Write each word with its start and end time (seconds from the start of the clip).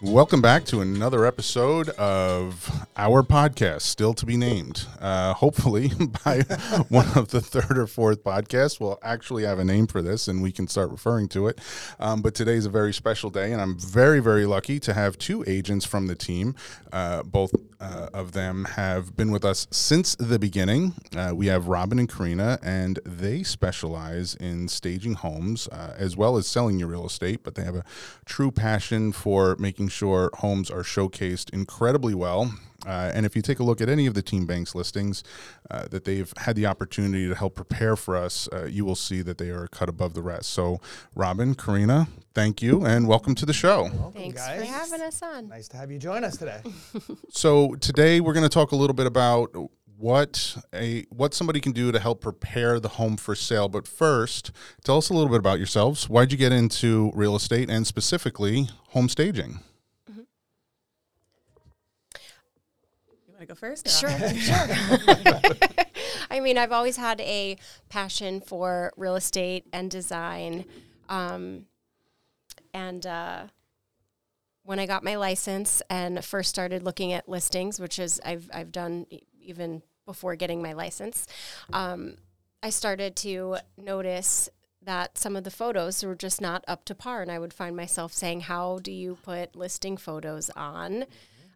Welcome 0.00 0.40
back 0.40 0.64
to 0.66 0.80
another 0.80 1.26
episode 1.26 1.88
of 1.88 2.86
our 2.98 3.22
podcast, 3.22 3.82
still 3.82 4.12
to 4.14 4.26
be 4.26 4.36
named. 4.36 4.84
Uh, 5.00 5.32
hopefully, 5.32 5.92
by 6.24 6.40
one 6.88 7.06
of 7.14 7.28
the 7.28 7.40
third 7.40 7.78
or 7.78 7.86
fourth 7.86 8.24
podcasts, 8.24 8.80
we'll 8.80 8.98
actually 9.02 9.44
have 9.44 9.60
a 9.60 9.64
name 9.64 9.86
for 9.86 10.02
this 10.02 10.26
and 10.26 10.42
we 10.42 10.50
can 10.50 10.66
start 10.66 10.90
referring 10.90 11.28
to 11.28 11.46
it. 11.46 11.60
Um, 12.00 12.20
but 12.22 12.38
is 12.40 12.66
a 12.66 12.70
very 12.70 12.92
special 12.92 13.30
day, 13.30 13.52
and 13.52 13.60
I'm 13.60 13.78
very, 13.78 14.20
very 14.20 14.46
lucky 14.46 14.80
to 14.80 14.94
have 14.94 15.18
two 15.18 15.44
agents 15.46 15.84
from 15.84 16.06
the 16.06 16.14
team. 16.14 16.54
Uh, 16.92 17.22
both 17.22 17.54
uh, 17.80 18.08
of 18.12 18.32
them 18.32 18.64
have 18.64 19.16
been 19.16 19.30
with 19.30 19.44
us 19.44 19.66
since 19.70 20.16
the 20.16 20.38
beginning. 20.38 20.94
Uh, 21.16 21.32
we 21.34 21.46
have 21.46 21.68
Robin 21.68 21.98
and 21.98 22.08
Karina, 22.08 22.58
and 22.62 22.98
they 23.04 23.42
specialize 23.42 24.34
in 24.34 24.66
staging 24.68 25.14
homes 25.14 25.68
uh, 25.68 25.94
as 25.96 26.16
well 26.16 26.36
as 26.36 26.46
selling 26.46 26.78
your 26.78 26.88
real 26.88 27.06
estate, 27.06 27.40
but 27.44 27.54
they 27.54 27.62
have 27.62 27.76
a 27.76 27.84
true 28.24 28.50
passion 28.50 29.12
for 29.12 29.56
making 29.58 29.88
sure 29.88 30.30
homes 30.38 30.70
are 30.70 30.82
showcased 30.82 31.50
incredibly 31.52 32.14
well. 32.14 32.52
Uh, 32.86 33.10
and 33.12 33.26
if 33.26 33.34
you 33.34 33.42
take 33.42 33.58
a 33.58 33.62
look 33.64 33.80
at 33.80 33.88
any 33.88 34.06
of 34.06 34.14
the 34.14 34.22
Team 34.22 34.46
Banx 34.46 34.74
listings 34.74 35.24
uh, 35.70 35.88
that 35.88 36.04
they've 36.04 36.32
had 36.38 36.54
the 36.54 36.66
opportunity 36.66 37.28
to 37.28 37.34
help 37.34 37.56
prepare 37.56 37.96
for 37.96 38.16
us, 38.16 38.48
uh, 38.52 38.66
you 38.66 38.84
will 38.84 38.94
see 38.94 39.20
that 39.22 39.36
they 39.38 39.50
are 39.50 39.66
cut 39.68 39.88
above 39.88 40.14
the 40.14 40.22
rest. 40.22 40.50
So, 40.50 40.80
Robin, 41.14 41.54
Karina, 41.56 42.06
thank 42.34 42.62
you 42.62 42.84
and 42.84 43.08
welcome 43.08 43.34
to 43.34 43.44
the 43.46 43.52
show. 43.52 43.82
Welcome, 43.84 44.12
Thanks 44.12 44.46
guys. 44.46 44.60
for 44.60 44.72
having 44.72 45.00
us 45.02 45.20
on. 45.22 45.48
Nice 45.48 45.66
to 45.68 45.76
have 45.76 45.90
you 45.90 45.98
join 45.98 46.22
us 46.24 46.36
today. 46.36 46.60
So 47.30 47.74
today 47.76 48.20
we're 48.20 48.32
going 48.32 48.44
to 48.44 48.48
talk 48.48 48.72
a 48.72 48.76
little 48.76 48.94
bit 48.94 49.06
about 49.06 49.54
what 49.96 50.56
a 50.72 51.04
what 51.10 51.34
somebody 51.34 51.60
can 51.60 51.72
do 51.72 51.90
to 51.92 51.98
help 51.98 52.20
prepare 52.20 52.78
the 52.80 52.88
home 52.90 53.16
for 53.16 53.34
sale. 53.34 53.68
But 53.68 53.86
first, 53.86 54.52
tell 54.84 54.98
us 54.98 55.10
a 55.10 55.14
little 55.14 55.28
bit 55.28 55.38
about 55.38 55.58
yourselves. 55.58 56.08
Why'd 56.08 56.32
you 56.32 56.38
get 56.38 56.52
into 56.52 57.10
real 57.14 57.34
estate 57.36 57.68
and 57.68 57.86
specifically 57.86 58.68
home 58.90 59.08
staging? 59.08 59.60
Want 63.38 63.48
to 63.48 63.54
go 63.54 63.58
first? 63.58 63.88
Sure, 63.88 64.10
sure. 64.34 65.84
I 66.30 66.40
mean, 66.40 66.58
I've 66.58 66.72
always 66.72 66.96
had 66.96 67.20
a 67.20 67.56
passion 67.88 68.40
for 68.40 68.92
real 68.96 69.16
estate 69.16 69.66
and 69.72 69.90
design. 69.90 70.64
Um, 71.08 71.66
and 72.74 73.06
uh, 73.06 73.44
when 74.64 74.78
I 74.78 74.86
got 74.86 75.04
my 75.04 75.16
license 75.16 75.82
and 75.88 76.24
first 76.24 76.50
started 76.50 76.82
looking 76.82 77.12
at 77.12 77.28
listings, 77.28 77.80
which 77.80 77.98
is 77.98 78.20
I've, 78.24 78.50
I've 78.52 78.72
done 78.72 79.06
e- 79.10 79.22
even 79.40 79.82
before 80.04 80.36
getting 80.36 80.60
my 80.60 80.72
license, 80.72 81.26
um, 81.72 82.16
I 82.62 82.70
started 82.70 83.14
to 83.16 83.58
notice 83.76 84.48
that 84.82 85.16
some 85.16 85.36
of 85.36 85.44
the 85.44 85.50
photos 85.50 86.04
were 86.04 86.14
just 86.14 86.40
not 86.40 86.64
up 86.66 86.84
to 86.86 86.94
par. 86.94 87.22
And 87.22 87.30
I 87.30 87.38
would 87.38 87.52
find 87.52 87.76
myself 87.76 88.12
saying, 88.12 88.42
How 88.42 88.78
do 88.80 88.90
you 88.90 89.16
put 89.22 89.54
listing 89.54 89.96
photos 89.96 90.50
on? 90.50 91.04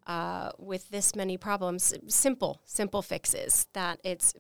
Uh, 0.06 0.50
with 0.58 0.89
this 0.91 1.14
many 1.14 1.36
problems, 1.36 1.95
simple, 2.08 2.61
simple 2.64 3.03
fixes 3.03 3.67
that 3.72 4.00
it's 4.05 4.34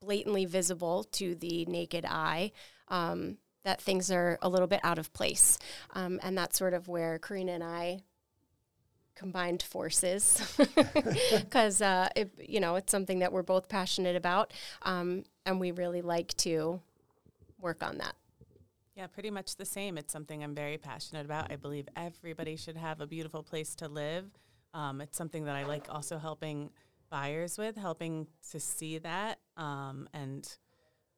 blatantly 0.00 0.44
visible 0.44 1.04
to 1.04 1.34
the 1.34 1.64
naked 1.66 2.04
eye 2.04 2.52
um, 2.88 3.38
that 3.64 3.80
things 3.80 4.10
are 4.10 4.38
a 4.42 4.48
little 4.48 4.68
bit 4.68 4.80
out 4.84 4.98
of 4.98 5.12
place. 5.12 5.58
Um, 5.94 6.20
and 6.22 6.36
that's 6.38 6.58
sort 6.58 6.74
of 6.74 6.88
where 6.88 7.18
Karina 7.18 7.52
and 7.52 7.64
I 7.64 8.00
combined 9.16 9.62
forces 9.62 10.56
because 11.32 11.80
uh, 11.80 12.06
you 12.38 12.60
know 12.60 12.76
it's 12.76 12.92
something 12.92 13.20
that 13.20 13.32
we're 13.32 13.42
both 13.42 13.66
passionate 13.66 14.14
about 14.14 14.52
um, 14.82 15.24
and 15.46 15.58
we 15.58 15.70
really 15.70 16.02
like 16.02 16.36
to 16.36 16.78
work 17.58 17.82
on 17.82 17.96
that 17.96 18.14
Yeah, 18.94 19.06
pretty 19.06 19.30
much 19.30 19.56
the 19.56 19.64
same. 19.64 19.98
It's 19.98 20.12
something 20.12 20.44
I'm 20.44 20.54
very 20.54 20.78
passionate 20.78 21.24
about. 21.24 21.50
I 21.50 21.56
believe 21.56 21.88
everybody 21.96 22.56
should 22.56 22.76
have 22.76 23.00
a 23.00 23.06
beautiful 23.06 23.42
place 23.42 23.74
to 23.76 23.88
live. 23.88 24.26
Um, 24.76 25.00
it's 25.00 25.16
something 25.16 25.46
that 25.46 25.56
I 25.56 25.64
like 25.64 25.86
also 25.88 26.18
helping 26.18 26.68
buyers 27.08 27.56
with, 27.56 27.76
helping 27.76 28.26
to 28.50 28.60
see 28.60 28.98
that. 28.98 29.38
Um, 29.56 30.06
and 30.12 30.46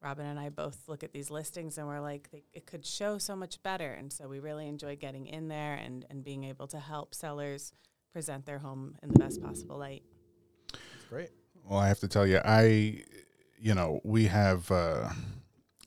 Robin 0.01 0.25
and 0.25 0.39
I 0.39 0.47
both 0.47 0.77
look 0.87 1.03
at 1.03 1.11
these 1.11 1.29
listings 1.29 1.77
and 1.77 1.85
we're 1.85 1.99
like, 1.99 2.31
they, 2.31 2.43
it 2.53 2.65
could 2.65 2.85
show 2.85 3.17
so 3.17 3.35
much 3.35 3.61
better. 3.61 3.91
And 3.91 4.13
so 4.13 4.29
we 4.29 4.39
really 4.39 4.69
enjoy 4.69 4.95
getting 4.95 5.27
in 5.27 5.49
there 5.49 5.73
and, 5.73 6.05
and 6.09 6.23
being 6.23 6.45
able 6.45 6.67
to 6.67 6.79
help 6.79 7.13
sellers 7.13 7.73
present 8.13 8.45
their 8.45 8.59
home 8.59 8.95
in 9.03 9.09
the 9.09 9.19
best 9.19 9.43
possible 9.43 9.77
light. 9.77 10.03
Great. 11.09 11.31
Well, 11.65 11.79
I 11.79 11.89
have 11.89 11.99
to 11.99 12.07
tell 12.07 12.25
you, 12.25 12.39
I, 12.45 13.03
you 13.59 13.75
know, 13.75 13.99
we 14.03 14.25
have. 14.25 14.71
Uh, 14.71 15.09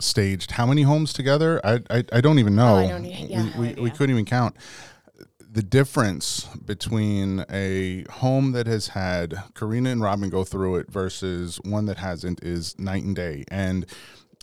staged 0.00 0.50
how 0.50 0.66
many 0.66 0.82
homes 0.82 1.12
together 1.12 1.60
i 1.62 1.78
i, 1.88 2.04
I 2.12 2.20
don't 2.20 2.40
even 2.40 2.56
know 2.56 2.74
I 2.74 2.88
don't 2.88 3.04
yeah. 3.04 3.44
we, 3.56 3.68
No 3.68 3.74
we, 3.76 3.82
we 3.82 3.90
couldn't 3.92 4.10
even 4.10 4.24
count 4.24 4.56
the 5.52 5.62
difference 5.62 6.46
between 6.64 7.44
a 7.50 8.04
home 8.10 8.52
that 8.52 8.66
has 8.66 8.88
had 8.88 9.34
Karina 9.54 9.90
and 9.90 10.00
Robin 10.00 10.30
go 10.30 10.44
through 10.44 10.76
it 10.76 10.90
versus 10.90 11.60
one 11.62 11.84
that 11.86 11.98
hasn't 11.98 12.42
is 12.42 12.78
night 12.78 13.02
and 13.02 13.14
day. 13.14 13.44
And 13.48 13.84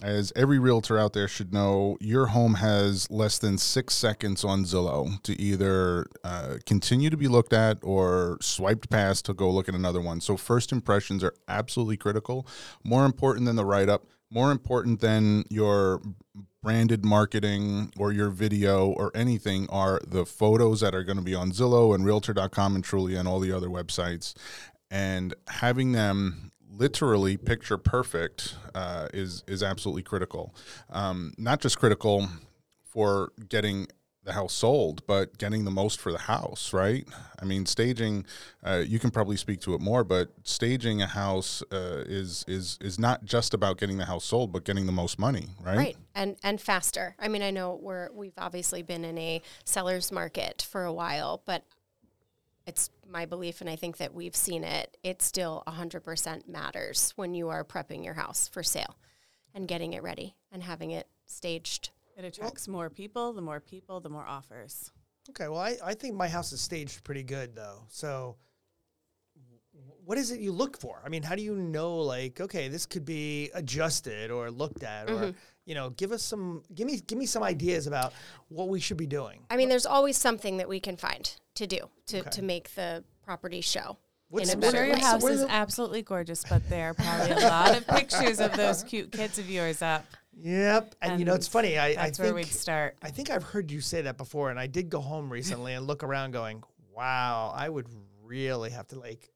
as 0.04 0.32
every 0.36 0.60
realtor 0.60 1.00
out 1.00 1.14
there 1.14 1.28
should 1.28 1.52
know, 1.52 1.98
your 2.00 2.28
home 2.28 2.56
has 2.56 3.10
less 3.10 3.40
than 3.40 3.58
six 3.58 3.96
seconds 3.96 4.44
on 4.44 4.64
Zillow 4.64 5.22
to 5.24 5.40
either 5.42 6.06
uh, 6.24 6.58
continue 6.68 7.10
to 7.10 7.18
be 7.18 7.28
looked 7.28 7.54
at 7.54 7.80
or 7.82 8.38
swiped 8.40 8.92
past 8.92 9.26
to 9.26 9.34
go 9.34 9.50
look 9.50 9.68
at 9.68 9.76
another 9.76 10.02
one. 10.02 10.22
So, 10.22 10.38
first 10.38 10.72
impressions 10.72 11.24
are 11.24 11.34
absolutely 11.48 11.98
critical, 11.98 12.48
more 12.84 13.04
important 13.06 13.48
than 13.48 13.56
the 13.56 13.66
write 13.66 13.90
up, 13.90 14.06
more 14.32 14.52
important 14.52 15.00
than 15.00 15.44
your 15.50 16.02
branded 16.62 17.06
marketing 17.06 17.92
or 17.98 18.12
your 18.12 18.30
video 18.30 18.88
or 18.88 19.12
anything 19.16 19.68
are 19.70 20.00
the 20.06 20.26
photos 20.26 20.82
that 20.82 20.94
are 20.94 21.04
going 21.04 21.18
to 21.18 21.24
be 21.24 21.36
on 21.36 21.52
Zillow 21.52 21.96
and 21.96 22.06
realtor.com 22.06 22.76
and 22.76 22.84
Trulia 22.84 23.20
and 23.20 23.28
all 23.28 23.40
the 23.40 23.52
other 23.52 23.70
websites. 23.70 24.34
And 24.92 25.34
having 25.48 25.94
them 25.94 26.52
literally 26.72 27.38
picture 27.38 27.78
perfect 27.78 28.56
uh, 28.74 29.08
is 29.14 29.44
is 29.48 29.62
absolutely 29.62 30.04
critical. 30.04 30.56
Um, 30.90 31.34
not 31.38 31.60
just 31.62 31.80
critical 31.80 32.28
for 32.84 33.32
getting 33.48 33.88
the 34.30 34.36
house 34.36 34.54
sold 34.54 35.06
but 35.08 35.38
getting 35.38 35.66
the 35.66 35.72
most 35.72 36.00
for 36.00 36.12
the 36.12 36.20
house 36.20 36.72
right? 36.74 37.08
I 37.42 37.46
mean 37.46 37.66
staging 37.66 38.26
uh, 38.64 38.84
you 38.86 39.00
can 39.00 39.10
probably 39.10 39.38
speak 39.38 39.60
to 39.62 39.74
it 39.74 39.82
more 39.82 40.04
but 40.04 40.30
staging 40.44 41.02
a 41.02 41.08
house 41.08 41.64
uh, 41.72 42.04
is 42.06 42.46
is 42.48 42.78
is 42.80 43.00
not 43.00 43.26
just 43.26 43.54
about 43.54 43.78
getting 43.78 43.98
the 43.98 44.06
house 44.06 44.26
sold 44.26 44.52
but 44.52 44.64
getting 44.64 44.86
the 44.86 44.92
most 44.92 45.18
money 45.18 45.48
right? 45.64 45.78
Right 45.78 45.98
and 46.14 46.38
and 46.44 46.62
faster. 46.62 47.16
I 47.20 47.28
mean 47.28 47.42
i 47.42 47.52
know 47.52 47.80
we're 47.82 48.10
we've 48.14 48.38
obviously 48.38 48.84
been 48.84 49.04
in 49.04 49.18
a 49.18 49.42
seller's 49.66 50.12
market 50.12 50.66
for 50.70 50.86
a 50.86 50.94
while 50.94 51.42
but 51.46 51.66
it's 52.68 52.92
my 53.10 53.26
belief 53.26 53.62
and 53.62 53.70
i 53.70 53.76
think 53.76 53.98
that 53.98 54.14
we've 54.14 54.36
seen 54.36 54.64
it 54.64 54.96
it 55.04 55.22
still 55.24 55.64
100% 55.68 56.48
matters 56.48 57.14
when 57.16 57.34
you 57.34 57.50
are 57.50 57.64
prepping 57.64 58.06
your 58.06 58.14
house 58.14 58.48
for 58.48 58.62
sale 58.62 58.96
and 59.56 59.68
getting 59.68 59.94
it 59.94 60.04
ready 60.04 60.36
and 60.52 60.62
having 60.62 60.92
it 60.92 61.08
staged 61.26 61.90
It 62.20 62.26
attracts 62.26 62.68
more 62.68 62.90
people. 62.90 63.32
The 63.32 63.42
more 63.42 63.62
people, 63.62 64.02
the 64.02 64.10
more 64.10 64.26
offers. 64.28 64.92
Okay. 65.30 65.48
Well, 65.48 65.60
I, 65.60 65.78
I 65.84 65.94
think 65.94 66.16
my 66.16 66.28
house 66.28 66.52
is 66.52 66.60
staged 66.60 67.04
pretty 67.06 67.24
good 67.24 67.56
though. 67.56 67.86
So, 67.88 68.36
what 70.04 70.18
is 70.18 70.32
it 70.32 70.42
you 70.42 70.52
look 70.52 70.78
for? 70.78 71.02
I 71.06 71.08
mean, 71.08 71.24
how 71.24 71.36
do 71.36 71.42
you 71.42 71.56
know 71.56 71.98
like 72.00 72.42
okay, 72.42 72.68
this 72.68 72.86
could 72.86 73.06
be 73.06 73.50
adjusted 73.54 74.32
or 74.32 74.52
looked 74.52 74.84
at, 74.84 75.10
or 75.10 75.14
mm-hmm. 75.14 75.32
you 75.66 75.76
know, 75.76 75.92
give 75.92 76.12
us 76.12 76.22
some, 76.22 76.64
give 76.76 76.88
me, 76.88 77.00
give 77.08 77.18
me 77.18 77.26
some 77.26 77.42
ideas 77.42 77.88
about 77.88 78.12
what 78.50 78.68
we 78.68 78.82
should 78.82 78.98
be 78.98 79.08
doing. 79.08 79.46
i 79.50 79.56
mean 79.56 79.70
there's 79.70 79.86
always 79.86 80.18
something 80.18 80.58
that 80.58 80.68
we 80.68 80.80
can 80.80 80.98
find 80.98 81.38
to 81.56 81.68
do 81.68 81.78
to, 82.08 82.20
Okay. 82.20 82.30
to 82.32 82.42
make 82.42 82.74
the 82.76 83.04
property 83.24 83.62
show 83.62 83.98
What's- 84.30 84.52
in 84.52 84.58
a 84.58 84.62
better 84.62 84.78
sure 84.78 84.86
your 84.86 84.98
house 84.98 85.24
is 85.24 85.46
absolutely 85.48 86.02
gorgeous, 86.02 86.44
but 86.50 86.68
there 86.70 86.90
are 86.90 86.94
probably 86.96 87.32
a 87.32 87.48
lot 87.48 87.78
of 87.78 87.88
pictures 87.88 88.40
of 88.40 88.58
those 88.58 88.84
cute 88.84 89.12
kids 89.12 89.40
of 89.40 89.50
yours 89.50 89.82
up. 89.82 90.06
Yep. 90.42 90.96
And, 91.02 91.20
you 91.20 91.26
know, 91.26 91.34
it's 91.34 91.48
funny. 91.48 91.78
I, 91.78 91.88
I 91.88 91.96
That's 91.96 92.20
where 92.20 92.28
think 92.30 92.36
we'd 92.38 92.48
start. 92.48 92.98
I 93.02 93.10
think 93.12 93.30
I've 93.30 93.44
heard 93.44 93.72
you 93.72 93.82
say 93.82 94.02
that 94.04 94.18
before, 94.18 94.50
and 94.50 94.60
I 94.60 94.68
did 94.68 94.90
go 94.90 95.00
home 95.02 95.30
recently 95.32 95.74
and 95.74 95.86
look 95.88 96.04
around, 96.04 96.32
going, 96.32 96.64
"Wow, 96.96 97.54
I 97.56 97.68
would 97.70 97.88
really 98.24 98.70
have 98.72 98.88
to 98.90 99.00
like, 99.00 99.32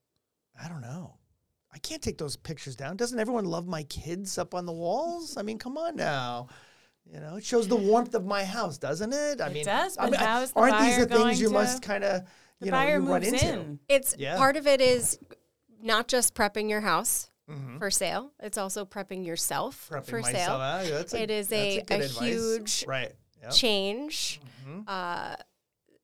I 0.62 0.68
don't 0.68 0.80
know, 0.80 1.16
I 1.72 1.78
can't 1.78 2.00
take 2.00 2.16
those 2.18 2.36
pictures 2.36 2.76
down. 2.76 2.96
Doesn't 2.96 3.18
everyone 3.18 3.44
love 3.44 3.66
my 3.66 3.82
kids 3.84 4.38
up 4.38 4.54
on 4.54 4.64
the 4.66 4.72
walls? 4.72 5.36
I 5.36 5.42
mean, 5.42 5.58
come 5.58 5.76
on 5.76 5.96
now." 5.96 6.48
You 7.06 7.20
know, 7.20 7.36
it 7.36 7.44
shows 7.44 7.68
the 7.68 7.76
warmth 7.90 8.14
of 8.14 8.24
my 8.24 8.44
house, 8.44 8.78
doesn't 8.78 9.12
it? 9.12 9.40
I 9.42 9.48
It 9.48 9.52
mean, 9.52 9.64
does, 9.66 9.96
I 9.98 10.06
mean, 10.06 10.14
I- 10.14 10.24
how 10.24 10.40
is 10.40 10.52
the 10.52 10.58
aren't 10.60 10.80
these 10.80 10.96
the 11.06 11.14
things 11.14 11.38
you 11.38 11.50
must 11.50 11.82
kind 11.82 12.02
of, 12.02 12.22
you 12.60 12.70
know, 12.70 12.80
you 12.82 13.00
run 13.00 13.22
into? 13.22 13.46
in. 13.46 13.78
it's 13.90 14.16
Yeah. 14.18 14.38
part 14.38 14.56
of 14.56 14.66
it 14.66 14.80
is 14.80 15.18
not 15.82 16.08
just 16.08 16.34
prepping 16.34 16.70
your 16.70 16.80
house 16.80 17.28
Mhm. 17.50 17.78
for 17.78 17.90
sale 17.90 18.32
it's 18.40 18.56
also 18.56 18.84
prepping 18.84 19.26
yourself 19.26 19.88
Prepping 19.90 20.04
for 20.06 20.22
sale. 20.22 20.58
That's 20.58 21.12
a, 21.12 21.22
It 21.22 21.30
is 21.30 21.52
a- 21.52 21.80
good 21.82 22.00
a 22.00 22.06
huge 22.06 22.84
right. 22.86 23.12
Yep. 23.42 23.52
change 23.52 24.40
Mhm. 24.66 24.84
uh, 24.88 25.36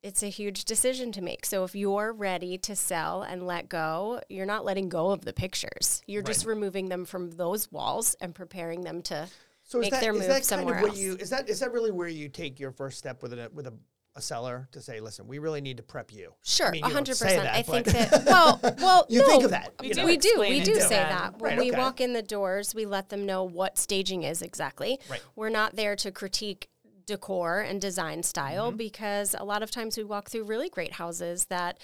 it's 0.03 0.23
a 0.23 0.29
huge 0.29 0.65
decision 0.65 1.13
to 1.13 1.21
make. 1.21 1.45
So 1.45 1.63
if 1.65 1.75
you're 1.75 2.13
ready 2.15 2.57
to 2.57 2.75
sell 2.75 3.21
and 3.23 3.47
let 3.47 3.69
go, 3.69 4.21
you're 4.31 4.47
not 4.47 4.65
letting 4.65 4.89
go 4.89 5.11
of 5.11 5.27
the 5.27 5.33
pictures. 5.35 6.01
You're 6.07 6.23
just 6.23 6.47
removing 6.47 6.89
them 6.89 7.05
from 7.05 7.33
those 7.33 7.71
walls 7.71 8.17
and 8.21 8.35
preparing 8.35 8.81
them 8.81 9.03
to 9.03 9.29
So 9.63 9.79
is 9.79 9.83
make 9.83 9.91
that, 9.93 10.01
their 10.01 10.15
is 10.15 10.27
move 10.27 10.43
somewhere 10.45 10.79
else. 10.89 10.99
you 10.99 11.17
is 11.17 11.29
that 11.31 11.49
is 11.51 11.61
that 11.61 11.71
really 11.73 11.91
where 11.91 12.09
you 12.09 12.29
take 12.31 12.59
your 12.59 12.73
first 12.73 12.97
step 12.99 13.23
with 13.23 13.35
a 13.35 13.51
with 13.53 13.67
a 13.67 13.75
a 14.17 14.21
seller 14.21 14.69
to 14.73 14.81
say, 14.81 15.01
listen, 15.01 15.27
we 15.29 15.39
really 15.39 15.61
need 15.61 15.77
to 15.77 15.83
prep 15.83 16.13
you? 16.13 16.33
Sure, 16.43 16.69
I 16.69 16.71
mean, 16.73 16.85
you 16.85 16.91
100%. 16.95 17.19
that, 17.21 17.55
I 17.55 17.63
think 17.63 17.87
that. 17.87 18.25
Well, 18.27 18.59
well, 18.79 19.07
You 19.09 19.21
no, 19.21 19.27
think 19.29 19.45
of 19.45 19.51
that, 19.53 19.73
We 19.81 19.91
do? 19.93 20.05
We 20.05 20.17
do. 20.17 20.35
We 20.39 20.61
do 20.63 20.75
say 20.81 20.97
them. 20.97 21.09
that 21.11 21.39
when 21.39 21.53
Right, 21.53 21.59
we 21.61 21.71
okay. 21.71 21.79
walk 21.79 22.01
in 22.01 22.13
the 22.13 22.23
doors. 22.23 22.75
We 22.75 22.87
let 22.87 23.09
them 23.09 23.25
know 23.25 23.45
what 23.45 23.79
staging 23.79 24.23
is 24.25 24.43
exactly. 24.43 24.99
Right. 25.09 25.23
We're 25.37 25.49
not 25.49 25.77
there 25.77 25.95
to 25.97 26.11
critique 26.11 26.69
decor 27.07 27.61
and 27.61 27.81
design 27.81 28.19
Mm-hmm. 28.19 28.23
style 28.23 28.73
because 28.73 29.35
a 29.39 29.45
lot 29.45 29.63
of 29.63 29.71
times 29.71 29.97
we 29.97 30.05
walk 30.05 30.29
through 30.29 30.45
really 30.45 30.69
great 30.69 30.93
houses 30.95 31.47
that, 31.47 31.79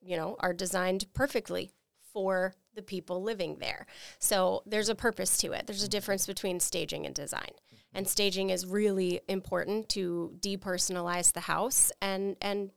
you 0.00 0.16
know, 0.16 0.36
are 0.40 0.52
designed 0.52 1.06
perfectly 1.14 1.70
for 2.12 2.54
the 2.74 2.82
people 2.82 3.22
living 3.22 3.56
there. 3.60 3.86
So 4.18 4.62
there's 4.66 4.88
a 4.88 4.94
purpose 4.94 5.36
to 5.38 5.52
it. 5.52 5.66
There's 5.66 5.82
a 5.82 5.88
difference 5.88 6.26
between 6.26 6.58
staging 6.60 7.06
and 7.06 7.14
design. 7.14 7.50
And 7.94 8.08
staging 8.08 8.50
is 8.50 8.64
really 8.66 9.20
important 9.28 9.88
to 9.90 10.32
depersonalize 10.40 11.32
the 11.32 11.40
house 11.40 11.92
and 12.00 12.36
and 12.40 12.70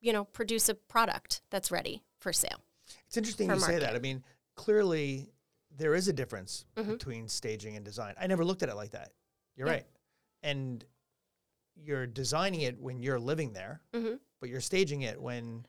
you 0.00 0.12
know 0.12 0.24
produce 0.24 0.68
a 0.68 0.74
product 0.74 1.42
that's 1.50 1.70
ready 1.70 2.02
for 2.18 2.32
sale. 2.32 2.60
It's 3.06 3.16
interesting 3.16 3.50
you 3.50 3.58
say 3.58 3.78
that. 3.78 3.94
I 3.96 3.98
mean, 3.98 4.22
clearly 4.56 5.32
there 5.76 5.94
is 5.94 6.08
a 6.08 6.12
difference 6.12 6.64
Mm-hmm. 6.76 6.92
between 6.92 7.28
staging 7.28 7.76
and 7.76 7.84
design. 7.84 8.14
I 8.20 8.26
never 8.26 8.44
looked 8.44 8.62
at 8.62 8.68
it 8.68 8.76
like 8.76 8.90
that. 8.92 9.12
You're 9.56 9.66
Yeah. 9.66 9.72
right. 9.74 9.86
And 10.42 10.84
you're 11.76 12.06
designing 12.06 12.60
it 12.62 12.78
when 12.78 13.00
you're 13.00 13.18
living 13.20 13.52
there, 13.52 13.80
Mhm. 13.94 14.18
but 14.40 14.48
you're 14.50 14.60
staging 14.60 15.02
it 15.02 15.20
when 15.20 15.66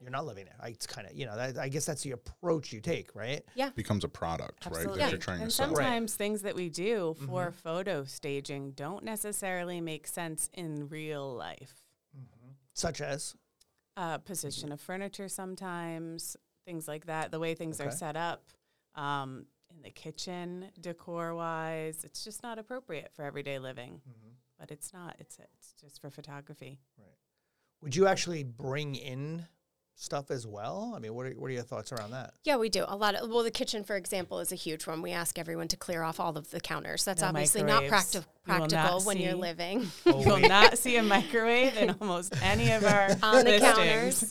you're 0.00 0.10
not 0.10 0.26
living 0.26 0.44
there. 0.44 0.56
I, 0.60 0.68
it's 0.68 0.86
kind 0.86 1.06
of, 1.06 1.14
you 1.14 1.26
know, 1.26 1.36
that, 1.36 1.58
I 1.58 1.68
guess 1.68 1.86
that's 1.86 2.02
the 2.02 2.12
approach 2.12 2.72
you 2.72 2.80
take, 2.80 3.14
right? 3.14 3.42
It 3.68 3.76
becomes 3.76 4.04
a 4.04 4.08
product, 4.08 4.64
right? 4.66 4.74
Absolutely. 4.74 4.98
That 5.00 5.10
you're 5.10 5.18
trying 5.18 5.42
and 5.42 5.50
to 5.50 5.56
sell. 5.56 5.74
sometimes 5.74 6.14
things 6.14 6.42
that 6.42 6.54
we 6.54 6.68
do 6.68 7.16
for 7.26 7.50
photo 7.52 8.04
staging 8.04 8.72
don't 8.72 9.04
necessarily 9.04 9.80
make 9.80 10.06
sense 10.06 10.50
in 10.54 10.88
real 10.88 11.34
life. 11.34 11.74
Such 12.74 13.00
as, 13.00 13.34
Uh, 13.96 14.18
position 14.18 14.70
of 14.70 14.80
furniture 14.80 15.28
sometimes, 15.28 16.36
things 16.64 16.86
like 16.86 17.06
that. 17.06 17.32
The 17.32 17.40
way 17.40 17.54
things 17.56 17.80
are 17.80 17.90
set 17.90 18.16
up 18.16 18.44
um, 18.94 19.46
in 19.70 19.82
the 19.82 19.90
kitchen, 19.90 20.70
decor 20.80 21.34
wise, 21.34 22.04
it's 22.04 22.22
just 22.22 22.42
not 22.44 22.58
appropriate 22.60 23.10
for 23.12 23.24
everyday 23.24 23.58
living. 23.58 24.00
But 24.60 24.70
it's 24.70 24.92
not. 24.92 25.16
It's 25.18 25.38
it's 25.38 25.72
just 25.80 26.00
for 26.00 26.10
photography. 26.10 26.78
would 27.80 27.94
you 27.96 28.06
actually 28.06 28.42
bring 28.44 28.94
in 28.96 29.46
stuff 30.00 30.30
as 30.30 30.46
well? 30.46 30.92
I 30.96 31.00
mean, 31.00 31.12
what 31.12 31.26
are, 31.26 31.30
what 31.32 31.48
are 31.48 31.54
your 31.54 31.62
thoughts 31.64 31.90
around 31.92 32.12
that? 32.12 32.32
Yeah, 32.44 32.56
we 32.56 32.68
do. 32.68 32.84
A 32.86 32.96
lot 32.96 33.14
of 33.16 33.28
well, 33.28 33.42
the 33.42 33.50
kitchen, 33.50 33.82
for 33.84 33.96
example, 33.96 34.38
is 34.40 34.52
a 34.52 34.54
huge 34.54 34.86
one. 34.86 35.02
We 35.02 35.10
ask 35.12 35.38
everyone 35.38 35.68
to 35.68 35.76
clear 35.76 36.02
off 36.02 36.20
all 36.20 36.36
of 36.38 36.50
the 36.50 36.60
counters. 36.60 37.04
That's 37.04 37.20
No 37.22 37.28
obviously 37.28 37.62
not 37.64 37.82
microwaves. 37.82 38.14
practi- 38.14 38.14
You 38.14 38.52
will 38.54 38.58
not 38.60 38.70
practical 38.70 39.00
when 39.02 39.16
you're 39.18 39.34
living. 39.34 39.86
Oh, 40.06 40.20
You 40.20 40.26
will 40.28 40.40
not 40.48 40.78
see 40.78 40.96
a 40.96 41.02
microwave 41.02 41.76
in 41.76 41.94
almost 42.00 42.34
any 42.42 42.70
of 42.70 42.84
our 42.84 43.08
On 43.22 43.44
the 43.44 43.50
listings. 43.58 43.60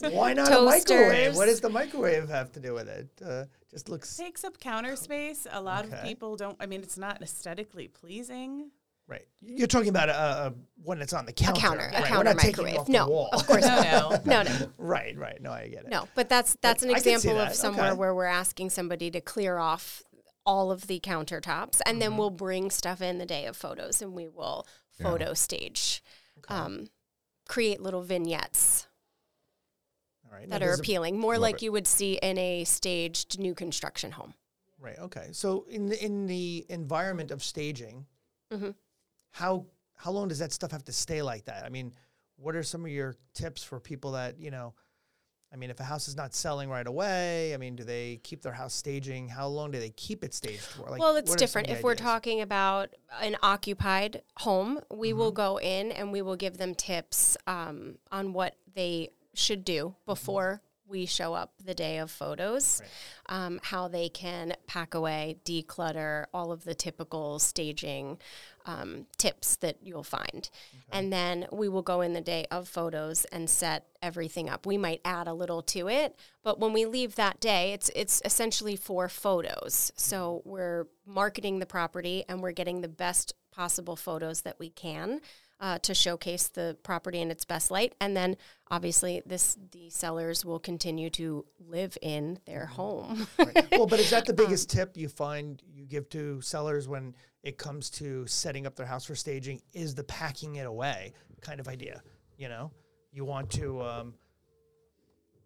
Why 0.14 0.32
not 0.32 0.50
a 0.50 0.62
microwave? 0.62 1.36
What 1.36 1.46
does 1.46 1.60
the 1.60 1.68
microwave 1.70 2.28
have 2.28 2.50
to 2.52 2.60
do 2.60 2.72
with 2.74 2.88
it? 2.88 3.08
Uh, 3.24 3.44
just 3.70 3.88
looks 3.90 4.16
takes 4.16 4.44
up 4.44 4.58
counter 4.58 4.96
space. 4.96 5.46
A 5.52 5.60
lot 5.60 5.84
of 5.84 6.02
people 6.02 6.36
don't. 6.36 6.56
I 6.58 6.64
mean, 6.66 6.80
it's 6.80 6.96
not 6.98 7.20
aesthetically 7.22 7.88
pleasing. 7.88 8.70
Right. 9.08 9.26
You're 9.40 9.66
talking 9.66 9.88
about 9.88 10.08
a, 10.08 10.12
a 10.48 10.54
one 10.82 10.98
that's 11.00 11.12
on 11.12 11.26
the 11.26 11.32
counter. 11.32 11.60
counter, 11.60 11.86
a 11.86 11.92
right? 11.92 12.00
We're 12.02 12.06
counter 12.06 12.24
not 12.34 12.38
taking 12.38 12.66
it 12.68 12.76
microwave. 12.76 12.78
off 12.80 12.86
the 12.86 12.92
No, 12.92 13.08
wall. 13.08 13.28
of 13.32 13.46
course 13.46 13.62
No, 13.66 13.82
no. 13.82 14.20
No, 14.24 14.42
no, 14.42 14.72
right, 14.78 15.16
right. 15.16 15.40
No, 15.42 15.50
I 15.50 15.68
get 15.68 15.84
it. 15.84 15.88
no. 15.88 16.06
But 16.14 16.28
that's 16.28 16.56
that's 16.62 16.82
an 16.82 16.90
I 16.90 16.94
can 16.94 17.02
see 17.02 17.12
example 17.14 17.38
that. 17.38 17.50
of 17.50 17.56
somewhere 17.56 17.88
Okay. 17.90 17.96
where 17.98 18.14
we're 18.14 18.24
asking 18.26 18.70
somebody 18.70 19.10
to 19.10 19.20
clear 19.20 19.58
off 19.58 20.02
all 20.46 20.70
of 20.70 20.86
the 20.86 20.98
countertops, 21.00 21.80
and 21.84 21.94
Mm-hmm. 21.94 21.98
then 22.00 22.16
we'll 22.16 22.30
bring 22.30 22.70
stuff 22.70 23.02
in 23.02 23.18
the 23.18 23.26
day 23.26 23.44
of 23.46 23.56
photos, 23.56 24.00
and 24.00 24.14
we 24.14 24.28
will 24.28 24.66
photo 25.02 25.34
stage, 25.34 26.02
um, 26.48 26.88
create 27.48 27.80
little 27.82 28.02
vignettes 28.02 28.86
All 30.26 30.36
right. 30.36 30.48
that 30.50 30.60
Now, 30.60 30.66
are 30.68 30.72
appealing, 30.74 31.18
more 31.18 31.38
like 31.38 31.56
it. 31.56 31.62
you 31.62 31.72
would 31.72 31.86
see 31.86 32.14
in 32.22 32.36
a 32.38 32.64
staged 32.64 33.38
new 33.38 33.54
construction 33.54 34.12
home. 34.12 34.34
Right. 34.80 34.98
Okay. 34.98 35.28
So 35.32 35.66
in 35.68 35.86
the 35.88 36.02
in 36.04 36.26
the 36.26 36.64
environment 36.68 37.30
of 37.30 37.42
staging, 37.42 38.06
Mhm. 38.52 38.74
How 39.30 39.66
how 39.94 40.10
long 40.12 40.28
does 40.28 40.38
that 40.38 40.52
stuff 40.52 40.70
have 40.72 40.84
to 40.84 40.92
stay 40.92 41.22
like 41.22 41.44
that? 41.46 41.64
I 41.64 41.68
mean, 41.68 41.92
what 42.36 42.54
are 42.54 42.62
some 42.62 42.84
of 42.84 42.90
your 42.90 43.16
tips 43.34 43.62
for 43.64 43.80
people 43.80 44.12
that 44.12 44.40
you 44.40 44.50
know? 44.50 44.74
I 45.50 45.56
mean, 45.56 45.70
if 45.70 45.80
a 45.80 45.84
house 45.84 46.08
is 46.08 46.14
not 46.16 46.34
selling 46.34 46.68
right 46.68 46.86
away, 46.86 47.54
I 47.54 47.56
mean, 47.56 47.74
do 47.74 47.82
they 47.82 48.20
keep 48.22 48.42
their 48.42 48.52
house 48.52 48.74
staging? 48.74 49.28
How 49.28 49.48
long 49.48 49.70
do 49.70 49.80
they 49.80 49.88
keep 49.88 50.22
it 50.22 50.34
staged 50.34 50.60
for? 50.60 50.90
Like, 50.90 51.00
well, 51.00 51.16
it's 51.16 51.30
what 51.30 51.36
are 51.42 51.46
some 51.46 51.60
of 51.60 51.66
different. 51.66 51.70
If 51.70 51.82
we're 51.84 51.94
talking 51.94 52.42
about 52.42 52.90
an 53.22 53.36
occupied 53.42 54.22
home, 54.36 54.80
we 54.94 55.14
will 55.14 55.30
Mm-hmm. 55.30 55.36
go 55.36 55.56
in 55.58 55.90
and 55.92 56.12
we 56.12 56.20
will 56.20 56.36
give 56.36 56.58
them 56.58 56.74
tips 56.74 57.38
um, 57.46 57.96
on 58.12 58.34
what 58.34 58.56
they 58.74 59.08
should 59.32 59.64
do 59.64 59.86
Mm-hmm. 59.86 60.04
before 60.04 60.60
we 60.88 61.06
show 61.06 61.34
up 61.34 61.52
the 61.64 61.74
day 61.74 61.98
of 61.98 62.10
photos, 62.10 62.82
um, 63.28 63.60
how 63.62 63.88
they 63.88 64.08
can 64.08 64.54
pack 64.66 64.94
away, 64.94 65.36
declutter, 65.44 66.26
all 66.32 66.50
of 66.50 66.64
the 66.64 66.74
typical 66.74 67.38
staging 67.38 68.18
um, 68.66 69.06
tips 69.16 69.56
that 69.56 69.76
you'll 69.82 70.02
find. 70.02 70.50
And 70.92 71.12
then 71.12 71.46
we 71.50 71.68
will 71.68 71.82
go 71.82 72.00
in 72.00 72.12
the 72.12 72.20
day 72.20 72.46
of 72.50 72.68
photos 72.68 73.24
and 73.26 73.48
set 73.48 73.86
everything 74.02 74.48
up. 74.48 74.66
We 74.66 74.76
might 74.76 75.00
add 75.04 75.26
a 75.26 75.34
little 75.34 75.62
to 75.62 75.88
it, 75.88 76.16
but 76.42 76.60
when 76.60 76.72
we 76.72 76.84
leave 76.84 77.14
that 77.16 77.40
day, 77.40 77.72
it's 77.72 77.90
it's 77.94 78.20
essentially 78.24 78.76
for 78.76 79.08
photos. 79.08 79.92
So 79.96 80.42
we're 80.44 80.86
marketing 81.06 81.58
the 81.58 81.66
property 81.66 82.24
and 82.28 82.42
we're 82.42 82.52
getting 82.52 82.80
the 82.80 82.88
best 82.88 83.34
possible 83.50 83.96
photos 83.96 84.42
that 84.42 84.58
we 84.58 84.70
can. 84.70 85.20
Uh, 85.60 85.76
to 85.80 85.92
showcase 85.92 86.46
the 86.46 86.76
property 86.84 87.20
in 87.20 87.32
its 87.32 87.44
best 87.44 87.68
light, 87.68 87.92
and 88.00 88.16
then 88.16 88.36
obviously 88.70 89.20
this 89.26 89.58
the 89.72 89.90
sellers 89.90 90.44
will 90.44 90.60
continue 90.60 91.10
to 91.10 91.44
live 91.58 91.98
in 92.00 92.38
their 92.46 92.64
home. 92.66 93.26
Right. 93.40 93.66
well, 93.72 93.88
but 93.88 93.98
is 93.98 94.08
that 94.10 94.24
the 94.24 94.30
Um, 94.34 94.36
biggest 94.36 94.70
tip 94.70 94.96
you 94.96 95.08
find 95.08 95.60
you 95.74 95.84
give 95.84 96.08
to 96.10 96.40
sellers 96.42 96.86
when 96.86 97.12
it 97.42 97.58
comes 97.58 97.90
to 97.90 98.24
setting 98.28 98.68
up 98.68 98.76
their 98.76 98.86
house 98.86 99.04
for 99.04 99.16
staging? 99.16 99.60
Is 99.72 99.96
the 99.96 100.04
packing 100.04 100.54
it 100.56 100.66
away 100.66 101.12
kind 101.40 101.58
of 101.58 101.66
idea? 101.66 102.04
You 102.36 102.48
know, 102.50 102.70
you 103.10 103.24
want 103.24 103.50
to, 103.52 103.82
um, 103.82 104.14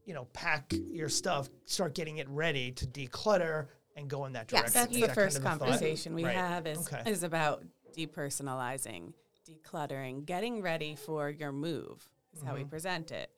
you 0.05 0.12
know, 0.12 0.26
pack 0.35 0.75
your 0.91 1.08
stuff, 1.08 1.49
start 1.65 1.94
getting 1.94 2.19
it 2.19 2.29
ready 2.29 2.70
to 2.73 2.87
declutter 2.87 3.69
and 3.97 4.11
go 4.11 4.26
in 4.26 4.35
that 4.35 4.49
direction. 4.49 4.73
Yes. 4.75 4.75
direction. 4.75 4.82
That's 4.82 4.94
Is 4.94 5.00
the 5.00 5.06
that 5.06 5.15
first 5.15 5.43
kind 5.43 5.55
of 5.55 5.58
conversation 5.69 6.15
we 6.15 6.25
Right. 6.26 6.35
have 6.37 6.67
is 6.67 6.79
Okay. 6.87 7.11
is 7.11 7.23
about 7.23 7.65
depersonalizing, 7.97 9.15
decluttering, 9.49 10.25
getting 10.27 10.62
ready 10.62 10.94
for 10.94 11.29
your 11.31 11.53
move. 11.53 12.09
Is 12.35 12.41
how 12.43 12.49
Mm-hmm. 12.53 12.56
we 12.59 12.65
present 12.65 13.11
it. 13.13 13.31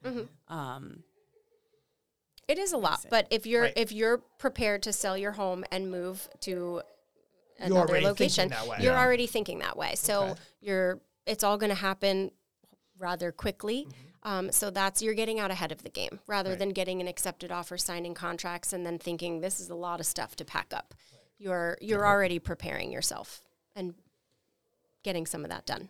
Um, 0.49 1.03
It 2.47 2.59
is 2.59 2.73
a 2.73 2.77
lot, 2.77 3.07
but 3.11 3.27
if 3.31 3.47
you're 3.47 3.63
Right. 3.63 3.73
if 3.77 3.91
you're 3.91 4.19
prepared 4.39 4.83
to 4.85 4.93
sell 4.93 5.17
your 5.17 5.33
home 5.33 5.65
and 5.73 5.91
move 5.91 6.29
to 6.41 6.53
another 6.53 6.83
You're 7.59 7.67
another 7.67 7.89
already 7.93 8.07
location, 8.07 8.49
thinking 8.51 8.67
that 8.67 8.69
way. 8.71 8.85
you're 8.85 8.93
Yeah. 8.93 9.01
already 9.01 9.27
thinking 9.27 9.59
that 9.61 9.77
way. 9.77 9.95
So 9.95 10.23
Okay. 10.31 10.41
you're 10.61 11.01
it's 11.27 11.43
all 11.43 11.57
going 11.57 11.71
to 11.71 11.75
happen 11.77 12.31
rather 12.99 13.33
quickly. 13.33 13.87
Mm-hmm. 13.87 14.29
Um, 14.29 14.53
so 14.53 14.71
that's 14.71 15.01
you're 15.03 15.15
getting 15.15 15.41
out 15.41 15.51
ahead 15.51 15.73
of 15.73 15.83
the 15.83 15.89
game 15.91 16.21
rather 16.27 16.51
Right. 16.51 16.59
than 16.59 16.69
getting 16.71 17.01
an 17.01 17.09
accepted 17.09 17.51
offer, 17.51 17.77
signing 17.79 18.13
contracts, 18.15 18.73
and 18.75 18.85
then 18.85 18.99
thinking 18.99 19.41
this 19.41 19.59
is 19.59 19.71
a 19.71 19.75
lot 19.75 20.01
of 20.01 20.07
stuff 20.07 20.37
to 20.37 20.45
pack 20.45 20.73
up. 20.75 20.95
You're 21.39 21.79
you're 21.81 22.07
already 22.07 22.39
preparing 22.39 22.93
yourself 22.93 23.41
and 23.75 23.95
getting 25.05 25.27
some 25.27 25.45
of 25.45 25.51
that 25.51 25.67
done. 25.67 25.89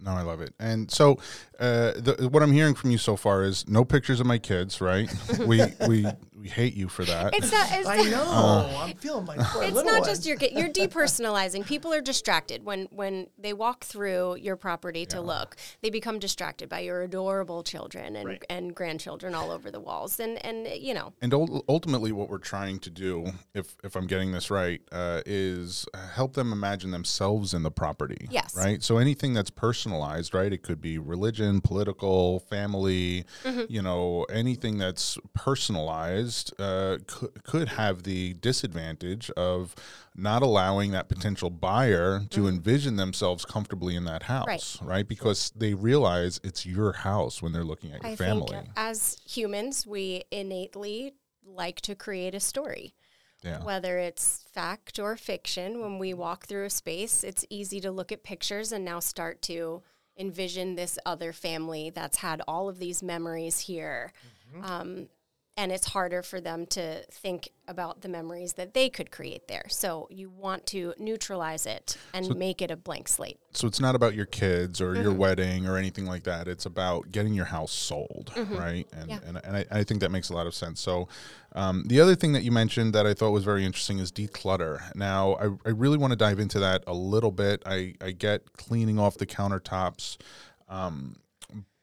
No, 0.00 0.12
I 0.12 0.22
love 0.22 0.40
it. 0.40 0.54
And 0.60 0.90
so, 0.90 1.18
uh, 1.58 1.92
the, 1.96 2.28
what 2.30 2.42
I'm 2.42 2.52
hearing 2.52 2.74
from 2.74 2.90
you 2.90 2.98
so 2.98 3.16
far 3.16 3.42
is 3.42 3.68
no 3.68 3.84
pictures 3.84 4.20
of 4.20 4.26
my 4.26 4.38
kids, 4.38 4.80
right? 4.80 5.12
we 5.46 5.60
we 5.88 6.06
we 6.36 6.48
hate 6.48 6.74
you 6.74 6.88
for 6.88 7.04
that. 7.04 7.34
It's 7.34 7.50
not. 7.50 7.68
It's, 7.72 7.88
I 7.88 8.02
know. 8.10 8.76
I'm 8.78 8.96
feeling 8.96 9.26
my 9.26 9.36
poor 9.36 9.64
it's 9.64 9.74
not 9.74 9.84
one. 10.00 10.04
just 10.04 10.24
you're 10.26 10.36
you're 10.52 10.68
depersonalizing. 10.68 11.66
People 11.66 11.92
are 11.92 12.00
distracted 12.00 12.64
when 12.64 12.86
when 12.90 13.26
they 13.38 13.52
walk 13.52 13.84
through 13.84 14.36
your 14.36 14.56
property 14.56 15.04
to 15.06 15.20
look. 15.20 15.56
They 15.82 15.90
become 15.90 16.18
distracted 16.18 16.68
by 16.68 16.80
your 16.80 17.02
adorable 17.02 17.62
children 17.62 18.14
and, 18.16 18.28
Right. 18.28 18.44
and 18.48 18.74
grandchildren 18.74 19.34
all 19.34 19.50
over 19.50 19.70
the 19.70 19.80
walls. 19.80 20.20
And 20.20 20.44
and 20.44 20.66
you 20.80 20.94
know, 20.94 21.12
And 21.20 21.34
ultimately, 21.68 22.12
what 22.12 22.28
we're 22.28 22.38
trying 22.38 22.78
to 22.80 22.90
do, 22.90 23.32
if 23.54 23.74
if 23.82 23.96
I'm 23.96 24.06
getting 24.06 24.32
this 24.32 24.50
right, 24.50 24.80
uh, 24.92 25.22
is 25.26 25.86
help 26.14 26.34
them 26.34 26.52
imagine 26.52 26.92
themselves 26.92 27.52
in 27.52 27.62
the 27.64 27.70
property. 27.72 28.28
Yes. 28.30 28.54
Right. 28.56 28.82
So 28.82 28.98
anything 28.98 29.34
that's 29.34 29.50
personalized, 29.88 30.34
right? 30.34 30.52
It 30.52 30.62
could 30.62 30.80
be 30.80 30.98
religion, 30.98 31.60
political, 31.60 32.40
family. 32.40 33.24
You 33.68 33.82
know, 33.82 34.24
anything 34.24 34.78
that's 34.78 35.18
personalized 35.34 36.52
uh, 36.60 36.98
could 37.06 37.42
could 37.44 37.68
have 37.70 38.02
the 38.02 38.34
disadvantage 38.34 39.30
of 39.30 39.74
not 40.14 40.42
allowing 40.42 40.90
that 40.92 41.08
potential 41.08 41.48
buyer 41.50 42.22
to 42.30 42.48
envision 42.48 42.96
themselves 42.96 43.44
comfortably 43.44 43.94
in 43.94 44.04
that 44.04 44.24
house, 44.24 44.80
right? 44.82 45.06
Because 45.08 45.52
they 45.56 45.74
realize 45.74 46.40
it's 46.42 46.66
your 46.66 46.92
house 46.92 47.40
when 47.40 47.52
they're 47.52 47.64
looking 47.64 47.92
at 47.92 48.02
your 48.02 48.12
I 48.12 48.16
family. 48.16 48.48
think 48.48 48.68
as 48.76 49.16
humans, 49.24 49.86
we 49.86 50.24
innately 50.30 51.14
like 51.46 51.80
to 51.82 51.94
create 51.94 52.34
a 52.34 52.40
story. 52.40 52.94
Yeah. 53.42 53.62
Whether 53.62 53.98
it's 53.98 54.44
fact 54.52 54.98
or 54.98 55.16
fiction, 55.16 55.80
when 55.80 55.98
we 55.98 56.12
walk 56.12 56.46
through 56.46 56.64
a 56.64 56.70
space, 56.70 57.22
it's 57.22 57.44
easy 57.50 57.80
to 57.80 57.90
look 57.90 58.10
at 58.10 58.22
pictures 58.22 58.72
and 58.72 58.84
now 58.84 58.98
start 59.00 59.42
to 59.42 59.82
envision 60.18 60.74
this 60.74 60.98
other 61.06 61.32
family 61.32 61.90
that's 61.90 62.18
had 62.18 62.42
all 62.48 62.68
of 62.68 62.78
these 62.78 63.02
memories 63.02 63.60
here. 63.60 64.12
Um, 64.64 65.08
and 65.58 65.72
it's 65.72 65.88
harder 65.88 66.22
for 66.22 66.40
them 66.40 66.64
to 66.66 67.02
think 67.10 67.50
about 67.66 68.00
the 68.00 68.08
memories 68.08 68.52
that 68.54 68.72
they 68.74 68.88
could 68.88 69.10
create 69.10 69.48
there. 69.48 69.64
So 69.68 70.06
you 70.08 70.30
want 70.30 70.64
to 70.66 70.94
neutralize 70.98 71.66
it 71.66 71.98
and 72.14 72.34
make 72.36 72.62
it 72.62 72.70
a 72.70 72.76
blank 72.76 73.08
slate. 73.08 73.38
So 73.52 73.66
it's 73.66 73.80
not 73.80 73.94
about 73.96 74.14
your 74.14 74.24
kids 74.24 74.80
or 74.80 74.92
Mm-hmm. 74.94 75.02
your 75.02 75.12
wedding 75.12 75.66
or 75.66 75.76
anything 75.76 76.06
like 76.06 76.22
that. 76.22 76.46
It's 76.48 76.64
about 76.64 77.10
getting 77.12 77.34
your 77.34 77.44
house 77.46 77.72
sold, 77.72 78.32
right? 78.36 78.86
And 78.92 79.10
Mm-hmm. 79.10 79.10
Yeah. 79.10 79.18
and, 79.26 79.40
and 79.44 79.56
I, 79.56 79.64
I 79.70 79.84
think 79.84 80.00
that 80.00 80.10
makes 80.10 80.30
a 80.30 80.34
lot 80.34 80.46
of 80.46 80.54
sense. 80.54 80.80
So 80.80 81.08
um, 81.56 81.84
the 81.88 82.00
other 82.00 82.14
thing 82.14 82.32
that 82.34 82.44
you 82.44 82.52
mentioned 82.52 82.94
that 82.94 83.04
I 83.06 83.12
thought 83.12 83.32
was 83.32 83.44
very 83.44 83.64
interesting 83.66 83.98
is 83.98 84.12
declutter. 84.12 84.80
Now 84.94 85.34
I, 85.34 85.44
I 85.68 85.72
really 85.72 85.98
want 85.98 86.12
to 86.12 86.16
dive 86.16 86.38
into 86.38 86.60
that 86.60 86.84
a 86.86 86.94
little 86.94 87.32
bit. 87.32 87.62
I, 87.66 87.94
I 88.00 88.12
get 88.12 88.52
cleaning 88.52 88.98
off 88.98 89.18
the 89.18 89.26
countertops. 89.26 90.18
Um, 90.68 91.16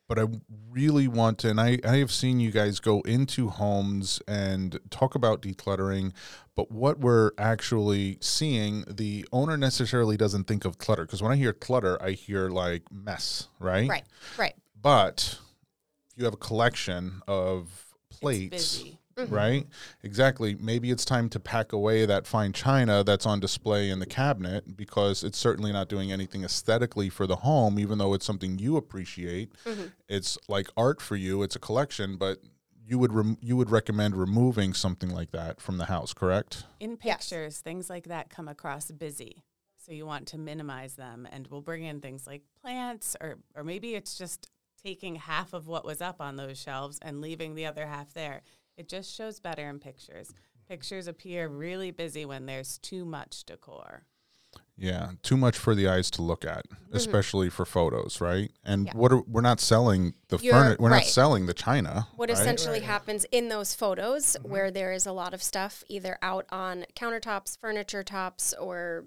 but 0.08 0.20
I 0.20 0.26
really 0.70 1.08
want 1.08 1.40
to, 1.40 1.50
and 1.50 1.60
I, 1.60 1.80
I 1.84 1.98
have 1.98 2.12
seen 2.12 2.40
you 2.40 2.52
guys 2.52 2.80
go 2.80 3.02
into 3.02 3.50
homes 3.50 4.22
and 4.28 4.80
talk 4.90 5.16
about 5.16 5.42
decluttering, 5.42 6.14
but 6.56 6.72
what 6.72 7.00
we're 7.00 7.32
actually 7.38 8.18
seeing, 8.22 8.86
the 8.88 9.28
owner 9.32 9.58
necessarily 9.58 10.18
doesn't 10.18 10.46
think 10.46 10.64
of 10.66 10.78
clutter. 10.78 11.06
Because 11.06 11.22
when 11.22 11.32
I 11.32 11.36
hear 11.36 11.54
clutter, 11.54 12.02
I 12.02 12.12
hear 12.12 12.50
like 12.50 12.84
mess, 12.92 13.50
right? 13.60 13.90
Right, 13.90 14.04
right. 14.38 14.56
But 14.80 15.40
if 16.12 16.18
you 16.18 16.26
have 16.26 16.34
a 16.34 16.38
collection 16.38 17.22
of 17.28 17.96
plates, 18.10 18.84
busy. 19.16 19.32
right? 19.34 19.68
Exactly. 20.04 20.56
Maybe 20.60 20.92
it's 20.92 21.06
time 21.06 21.30
to 21.30 21.40
pack 21.40 21.72
away 21.74 22.06
that 22.06 22.28
fine 22.28 22.54
china 22.54 23.04
that's 23.04 23.26
on 23.26 23.40
display 23.40 23.90
in 23.90 24.00
the 24.00 24.06
cabinet 24.06 24.76
because 24.76 25.24
it's 25.24 25.38
certainly 25.38 25.72
not 25.72 25.90
doing 25.90 26.12
anything 26.12 26.44
aesthetically 26.44 27.10
for 27.10 27.26
the 27.28 27.38
home, 27.38 27.80
even 27.80 27.98
though 27.98 28.14
it's 28.14 28.26
something 28.26 28.60
you 28.60 28.78
appreciate. 28.78 29.52
Mm-hmm. 29.66 29.86
It's 30.08 30.38
like 30.48 30.68
art 30.78 31.02
for 31.02 31.16
you. 31.16 31.44
It's 31.44 31.56
a 31.56 31.60
collection, 31.60 32.18
but 32.18 32.40
you 32.88 33.00
would 33.00 33.14
rem- 33.14 33.38
you 33.42 33.58
would 33.58 33.72
recommend 33.72 34.16
removing 34.16 34.74
something 34.74 35.10
like 35.10 35.32
that 35.32 35.60
from 35.60 35.78
the 35.78 35.86
house, 35.86 36.14
correct? 36.14 36.66
In 36.80 36.98
Yes. 37.04 37.30
pictures, 37.30 37.60
things 37.60 37.90
like 37.90 38.06
that 38.06 38.30
come 38.30 38.48
across 38.48 38.92
busy. 38.92 39.44
So 39.78 39.92
you 39.92 40.06
want 40.06 40.28
to 40.30 40.38
minimize 40.40 40.96
them 40.96 41.28
and 41.32 41.48
we'll 41.48 41.62
bring 41.62 41.84
in 41.84 42.02
things 42.02 42.26
like 42.28 42.42
plants 42.62 43.16
or 43.22 43.38
or 43.56 43.64
maybe 43.64 43.96
it's 43.96 44.18
just 44.18 44.50
taking 44.84 45.16
half 45.16 45.54
of 45.54 45.66
what 45.68 45.84
was 45.86 46.00
up 46.00 46.22
on 46.22 46.36
those 46.36 46.60
shelves 46.60 47.00
and 47.02 47.22
leaving 47.22 47.56
the 47.56 47.66
other 47.66 47.88
half 47.88 48.14
there. 48.14 48.42
It 48.78 48.90
just 48.90 49.14
shows 49.14 49.40
better 49.40 49.70
in 49.70 49.80
pictures. 49.80 50.34
Pictures 50.68 51.08
appear 51.08 51.48
really 51.48 51.92
busy 51.92 52.26
when 52.26 52.46
there's 52.46 52.78
too 52.80 53.06
much 53.06 53.44
decor. 53.46 54.04
Yeah, 54.78 55.12
too 55.24 55.38
much 55.38 55.58
for 55.58 55.74
the 55.74 55.88
eyes 55.88 56.12
to 56.12 56.22
look 56.22 56.44
at, 56.44 56.68
mm-hmm. 56.68 56.98
especially 56.98 57.50
for 57.50 57.66
photos, 57.66 58.20
right? 58.20 58.52
And 58.64 58.88
Yeah. 58.88 58.92
what 58.94 59.12
are, 59.14 59.22
we're 59.22 59.42
not 59.42 59.62
selling 59.62 60.16
the 60.28 60.38
furniture. 60.38 60.76
We're 60.80 60.90
right. 60.90 60.98
not 60.98 61.06
selling 61.06 61.46
the 61.46 61.54
china. 61.54 62.08
What 62.16 62.30
right? 62.30 62.38
essentially 62.38 62.82
happens 62.82 63.26
in 63.32 63.48
those 63.48 63.74
photos 63.74 64.36
mm-hmm. 64.36 64.50
where 64.50 64.72
there 64.72 64.92
is 64.92 65.06
a 65.06 65.14
lot 65.14 65.34
of 65.34 65.42
stuff 65.42 65.84
either 65.88 66.18
out 66.22 66.46
on 66.50 66.86
countertops, 66.94 67.58
furniture 67.58 68.04
tops, 68.04 68.54
or 68.54 69.06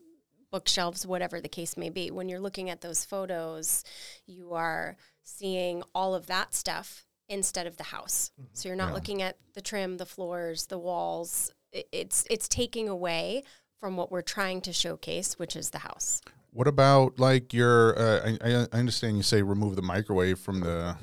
bookshelves, 0.51 1.07
whatever 1.07 1.39
the 1.39 1.49
case 1.49 1.77
may 1.77 1.91
be. 1.91 2.11
When 2.11 2.31
you're 2.31 2.41
looking 2.41 2.71
at 2.71 2.81
those 2.81 3.05
photos, 3.05 3.85
you 4.27 4.55
are 4.55 4.97
seeing 5.23 5.83
all 5.95 6.15
of 6.15 6.27
that 6.29 6.55
stuff 6.55 7.05
instead 7.29 7.67
of 7.67 7.77
the 7.77 7.85
house. 7.85 8.31
So 8.55 8.69
you're 8.69 8.77
not 8.77 8.89
Yeah. 8.89 8.95
looking 8.95 9.23
at 9.23 9.37
the 9.55 9.61
trim, 9.61 9.97
the 9.99 10.07
floors, 10.07 10.67
the 10.67 10.79
walls. 10.79 11.53
It's 11.73 12.25
it's 12.31 12.49
taking 12.49 12.89
away 12.89 13.45
from 13.81 13.97
what 13.97 14.11
we're 14.11 14.23
trying 14.23 14.61
to 14.63 14.73
showcase, 14.73 15.39
which 15.39 15.55
is 15.55 15.71
the 15.71 15.79
house. 15.79 16.21
What 16.53 16.67
about 16.67 17.19
like 17.19 17.53
your? 17.53 17.99
Uh, 17.99 18.37
I, 18.43 18.49
I 18.51 18.67
I 18.73 18.79
understand 18.79 19.17
you 19.19 19.23
say 19.23 19.43
remove 19.43 19.77
the 19.77 19.83
microwave 19.83 20.39
from 20.39 20.61
the 20.61 20.97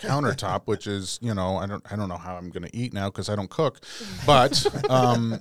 countertop, 0.00 0.62
which 0.66 0.86
is 0.86 1.18
you 1.22 1.34
know 1.34 1.56
I 1.56 1.66
don't 1.66 1.84
I 1.92 1.96
don't 1.96 2.08
know 2.08 2.16
how 2.16 2.36
I'm 2.36 2.50
going 2.50 2.64
to 2.64 2.76
eat 2.76 2.92
now 2.92 3.06
because 3.10 3.28
I 3.28 3.36
don't 3.36 3.50
cook, 3.50 3.80
but 4.26 4.64
um, 4.90 5.40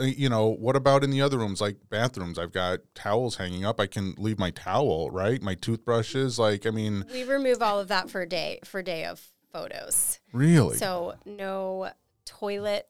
you 0.00 0.28
know 0.28 0.48
what 0.48 0.76
about 0.76 1.04
in 1.04 1.10
the 1.10 1.22
other 1.22 1.38
rooms 1.38 1.60
like 1.60 1.76
bathrooms? 1.90 2.38
I've 2.38 2.52
got 2.52 2.80
towels 2.94 3.36
hanging 3.36 3.64
up. 3.64 3.80
I 3.80 3.86
can 3.86 4.14
leave 4.18 4.38
my 4.38 4.50
towel 4.50 5.10
right, 5.10 5.40
my 5.42 5.54
toothbrushes. 5.54 6.38
Like 6.38 6.66
I 6.66 6.70
mean, 6.70 7.04
We 7.12 7.24
remove 7.24 7.62
all 7.62 7.78
of 7.80 7.88
that 7.88 8.10
for 8.10 8.20
a 8.20 8.28
day 8.28 8.60
for 8.64 8.80
a 8.80 8.84
day 8.84 9.04
of 9.04 9.20
photos. 9.52 10.20
really? 10.32 10.76
So 10.76 11.14
no 11.24 11.90
toilet 12.24 12.86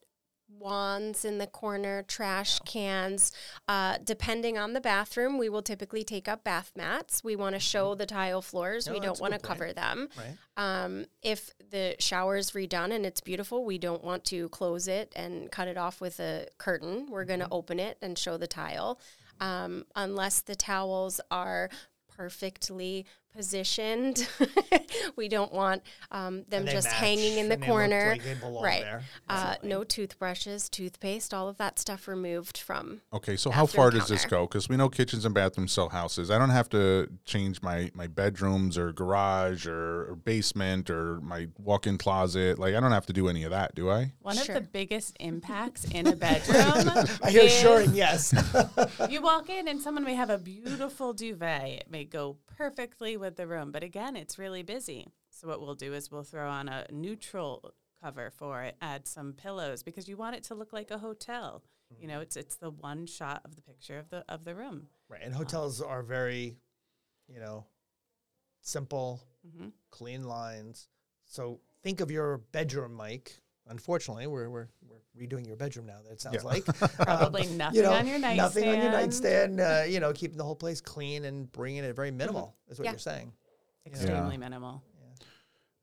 wands 0.59 1.25
in 1.25 1.39
the 1.39 1.47
corner, 1.47 2.03
trash 2.03 2.59
cans. 2.61 3.33
Uh, 3.69 3.99
depending 4.05 4.59
on 4.59 4.73
the 4.73 4.81
bathroom, 4.81 5.39
we 5.39 5.49
will 5.49 5.63
typically 5.63 6.03
take 6.05 6.29
up 6.29 6.45
bath 6.45 6.73
mats. 6.77 7.23
We 7.25 7.37
want 7.37 7.55
to 7.55 7.61
show 7.61 7.95
the 7.95 8.07
tile 8.07 8.43
floors. 8.43 8.87
No, 8.87 8.93
we 8.93 9.01
don't 9.01 9.21
want 9.21 9.35
to 9.35 9.39
cover 9.39 9.73
them. 9.73 10.09
Right. 10.17 10.37
Um, 10.57 11.07
if 11.23 11.51
the 11.71 11.97
shower 11.99 12.37
is 12.37 12.51
redone 12.53 12.93
and 12.93 13.05
it's 13.07 13.21
beautiful, 13.21 13.65
we 13.65 13.79
don't 13.79 14.03
want 14.05 14.25
to 14.27 14.49
close 14.51 14.89
it 14.89 15.13
and 15.17 15.51
cut 15.51 15.69
it 15.69 15.77
off 15.77 16.01
with 16.01 16.21
a 16.21 16.47
curtain. 16.59 17.07
We're 17.11 17.25
going 17.25 17.41
to 17.41 17.45
Mm-hmm. 17.47 17.55
open 17.55 17.81
it 17.81 17.99
and 18.03 18.19
show 18.19 18.37
the 18.37 18.47
tile. 18.47 18.99
Um, 19.41 19.85
unless 19.95 20.41
the 20.41 20.57
towels 20.57 21.21
are 21.31 21.71
perfectly 22.17 23.07
positioned, 23.39 24.29
we 25.17 25.29
don't 25.29 25.53
want 25.53 25.81
um, 26.11 26.43
them 26.49 26.67
just 26.67 26.89
match, 26.89 26.97
hanging 26.97 27.39
in 27.39 27.49
the 27.49 27.55
and 27.55 27.63
they 27.63 27.67
look 27.69 27.73
corner. 27.73 28.09
like 28.11 28.25
they 28.25 28.35
belong 28.35 28.65
right. 28.65 28.83
there. 28.83 29.03
Uh, 29.29 29.55
no 29.63 29.85
toothbrushes, 29.85 30.69
toothpaste, 30.69 31.33
all 31.33 31.49
of 31.49 31.57
that 31.57 31.79
stuff 31.79 32.09
removed 32.09 32.59
from. 32.59 33.01
Okay, 33.13 33.37
so 33.37 33.53
how 33.53 33.63
bathroom 33.63 33.83
far 33.85 33.91
does 33.93 34.09
this 34.09 34.25
go? 34.25 34.43
Because 34.45 34.69
we 34.69 34.77
know 34.77 34.89
kitchens 34.89 35.25
and 35.25 35.33
bathrooms 35.33 35.71
sell 35.71 35.89
houses. 35.89 36.33
I 36.33 36.39
don't 36.39 36.51
have 36.51 36.69
to 36.71 37.09
change 37.25 37.63
my 37.63 37.93
my 37.95 38.09
bedrooms 38.09 38.77
or 38.77 38.93
garage 38.93 39.69
or, 39.69 40.11
or 40.11 40.17
basement 40.17 40.91
or 40.91 41.21
my 41.21 41.47
walk-in 41.59 41.97
closet. 41.97 42.59
Like 42.59 42.75
I 42.75 42.81
don't 42.81 42.91
have 42.91 43.07
to 43.07 43.13
do 43.13 43.29
any 43.29 43.45
of 43.45 43.53
that, 43.53 43.77
do 43.77 43.89
I? 43.89 44.15
One 44.21 44.37
Sure. 44.37 44.57
of 44.57 44.63
the 44.65 44.69
biggest 44.69 45.17
impacts 45.21 45.85
in 45.85 46.09
a 46.09 46.17
bedroom. 46.27 47.07
I 47.23 47.31
hear 47.31 47.43
is 47.43 47.53
Shoring, 47.53 47.95
yes. 47.95 48.35
you 49.09 49.23
walk 49.23 49.49
in 49.49 49.69
and 49.69 49.81
someone 49.81 50.03
may 50.03 50.15
have 50.15 50.31
a 50.31 50.39
beautiful 50.39 51.13
duvet. 51.13 51.69
It 51.69 51.87
may 51.89 52.05
go 52.05 52.37
perfectly 52.57 53.17
with 53.17 53.28
the 53.37 53.47
room, 53.47 53.71
but 53.73 53.83
again, 53.83 54.17
it's 54.17 54.39
really 54.39 54.63
busy. 54.63 55.09
So 55.31 55.49
what 55.49 55.61
we'll 55.61 55.75
do 55.75 55.93
is 55.95 56.11
we'll 56.11 56.23
throw 56.25 56.49
on 56.49 56.69
a 56.69 56.87
neutral 56.91 57.73
cover 58.03 58.31
for 58.31 58.63
it, 58.63 58.77
add 58.81 59.07
some 59.07 59.33
pillows 59.33 59.83
because 59.83 60.09
you 60.09 60.17
want 60.17 60.37
it 60.37 60.45
to 60.45 60.55
look 60.55 60.73
like 60.73 60.91
a 60.91 60.99
hotel. 60.99 61.63
You 61.99 62.07
know, 62.07 62.21
it's 62.21 62.37
it's 62.37 62.57
the 62.57 62.71
one 62.71 63.07
shot 63.07 63.41
of 63.47 63.57
the 63.57 63.63
picture 63.63 63.99
of 63.99 64.11
the 64.11 64.23
of 64.29 64.45
the 64.45 64.55
room. 64.55 64.89
right. 65.09 65.23
And 65.23 65.35
hotels 65.35 65.81
are 65.81 66.03
very, 66.03 66.57
you 67.29 67.41
know, 67.41 67.65
simple, 68.61 69.21
Mhm. 69.47 69.73
clean 69.91 70.25
lines. 70.25 70.89
So 71.25 71.61
think 71.83 72.01
of 72.01 72.11
your 72.11 72.39
bedroom, 72.39 72.93
Mike. 72.93 73.41
Unfortunately, 73.67 74.27
we're, 74.27 74.51
we're 74.51 74.69
redoing 75.19 75.47
your 75.47 75.57
bedroom 75.57 75.87
now, 75.87 75.99
that 76.05 76.13
it 76.13 76.21
sounds 76.21 76.37
Yeah. 76.37 76.43
like. 76.43 76.65
Probably 76.97 77.47
Um, 77.47 77.57
nothing 77.57 77.85
on 77.87 78.07
your 78.07 78.19
Nothing 78.19 78.69
on 78.69 78.79
your 78.81 78.91
nightstand. 78.91 78.93
nightstand. 78.93 79.61
Uh, 79.61 79.85
you 79.89 80.01
know, 80.01 80.13
keeping 80.13 80.39
the 80.39 80.45
whole 80.45 80.57
place 80.57 80.81
clean 80.81 81.25
and 81.25 81.51
bringing 81.53 81.85
it 81.85 81.95
very 81.97 82.11
minimal 82.11 82.57
is 82.69 82.79
what 82.79 82.85
Yeah. 82.87 82.93
you're 82.93 82.99
saying. 82.99 83.33
Extremely 83.87 84.37
minimal. 84.37 84.83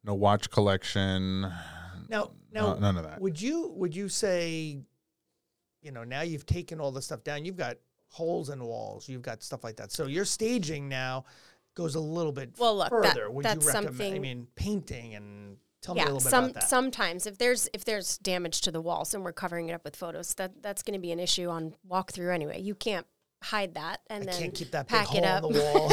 No 0.03 0.13
watch 0.13 0.49
collection. 0.51 1.41
no 2.09 2.31
no- 2.51 2.75
none 2.75 2.97
of 2.97 3.03
that. 3.03 3.19
Would 3.19 3.41
you 3.41 3.69
would 3.75 3.95
you 3.95 4.07
say, 4.09 4.79
you 5.81 5.91
know, 5.91 6.03
now 6.03 6.21
you've 6.21 6.45
taken 6.45 6.79
all 6.79 6.91
the 6.91 7.01
stuff 7.01 7.23
down, 7.23 7.43
you've 7.45 7.57
got 7.57 7.77
holes 8.09 8.49
in 8.49 8.63
walls, 8.63 9.09
you've 9.09 9.23
got 9.23 9.41
stuff 9.43 9.63
like 9.63 9.75
that. 9.77 9.91
So 9.91 10.05
your 10.05 10.23
staging 10.25 10.87
now 10.87 11.25
goes 11.73 11.95
a 11.95 11.99
little 11.99 12.31
bit 12.31 12.51
Well, 12.57 12.77
look, 12.77 12.89
that- 12.91 13.13
further. 13.15 13.29
would 13.31 13.43
that's 13.45 13.65
you 13.65 13.71
recommend? 13.73 14.15
I 14.15 14.19
mean, 14.19 14.47
painting 14.55 15.15
and 15.15 15.57
tell 15.85 15.95
me 15.95 16.01
a 16.01 16.03
yeah, 16.03 16.07
little 16.11 16.19
bit 16.19 16.29
some 16.29 16.43
about 16.45 16.53
that. 16.55 16.69
sometimes 16.69 17.25
if 17.27 17.37
there's 17.37 17.69
if 17.73 17.85
there's 17.85 18.17
damage 18.17 18.61
to 18.61 18.71
the 18.71 18.81
walls 18.81 19.13
and 19.13 19.23
we're 19.23 19.33
covering 19.33 19.69
it 19.69 19.73
up 19.73 19.83
with 19.83 19.95
photos, 19.95 20.33
that 20.35 20.61
that's 20.61 20.81
going 20.83 20.93
to 20.93 20.99
be 20.99 21.11
an 21.11 21.19
issue 21.19 21.47
on 21.49 21.75
walkthrough 21.89 22.33
anyway. 22.33 22.59
You 22.61 22.75
can't 22.75 23.05
hide 23.43 23.75
that 23.75 23.97
and 24.09 24.23
I 24.23 24.31
then 24.31 24.41
can't 24.41 24.55
keep 24.55 24.71
that 24.71 24.87
pack 24.87 25.05
hole 25.05 25.19
it 25.19 25.23
up. 25.23 25.43
in 25.43 25.53
the 25.53 25.59
wall. 25.59 25.91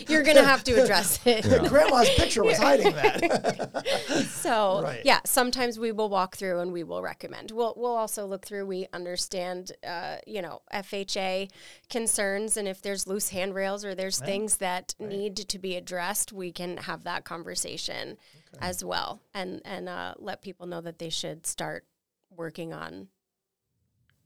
You're 0.08 0.22
going 0.22 0.38
to 0.38 0.44
have 0.44 0.64
to 0.64 0.72
address 0.82 1.20
it. 1.26 1.44
Grandma's 1.68 2.08
picture 2.10 2.42
was 2.42 2.56
hiding 2.56 2.94
that. 2.94 3.84
So 4.30 4.82
Right. 4.82 5.02
yeah, 5.04 5.20
sometimes 5.26 5.78
we 5.78 5.92
will 5.92 6.08
walk 6.08 6.36
through 6.36 6.60
and 6.60 6.72
we 6.72 6.82
will 6.82 7.02
recommend. 7.02 7.50
We'll 7.50 7.74
we'll 7.76 7.96
also 7.96 8.24
look 8.26 8.46
through. 8.46 8.64
We 8.66 8.86
understand, 8.92 9.72
uh, 9.86 10.16
you 10.26 10.40
know, 10.40 10.62
FHA 10.72 11.50
concerns, 11.90 12.56
and 12.56 12.66
if 12.68 12.80
there's 12.80 13.06
loose 13.06 13.30
handrails 13.30 13.84
or 13.84 13.94
there's 13.94 14.18
things 14.18 14.56
that 14.58 14.94
need 14.98 15.36
to 15.36 15.58
be 15.58 15.76
addressed, 15.76 16.32
we 16.32 16.52
can 16.52 16.76
have 16.78 17.04
that 17.04 17.24
conversation 17.24 18.16
as 18.60 18.84
well, 18.84 19.20
and 19.34 19.60
and 19.64 19.88
uh, 19.88 20.14
let 20.18 20.42
people 20.42 20.66
know 20.66 20.80
that 20.80 20.98
they 20.98 21.10
should 21.10 21.46
start 21.46 21.84
working 22.30 22.72
on 22.72 23.08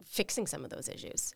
fixing 0.05 0.47
some 0.47 0.65
of 0.65 0.71
those 0.71 0.89
issues. 0.89 1.35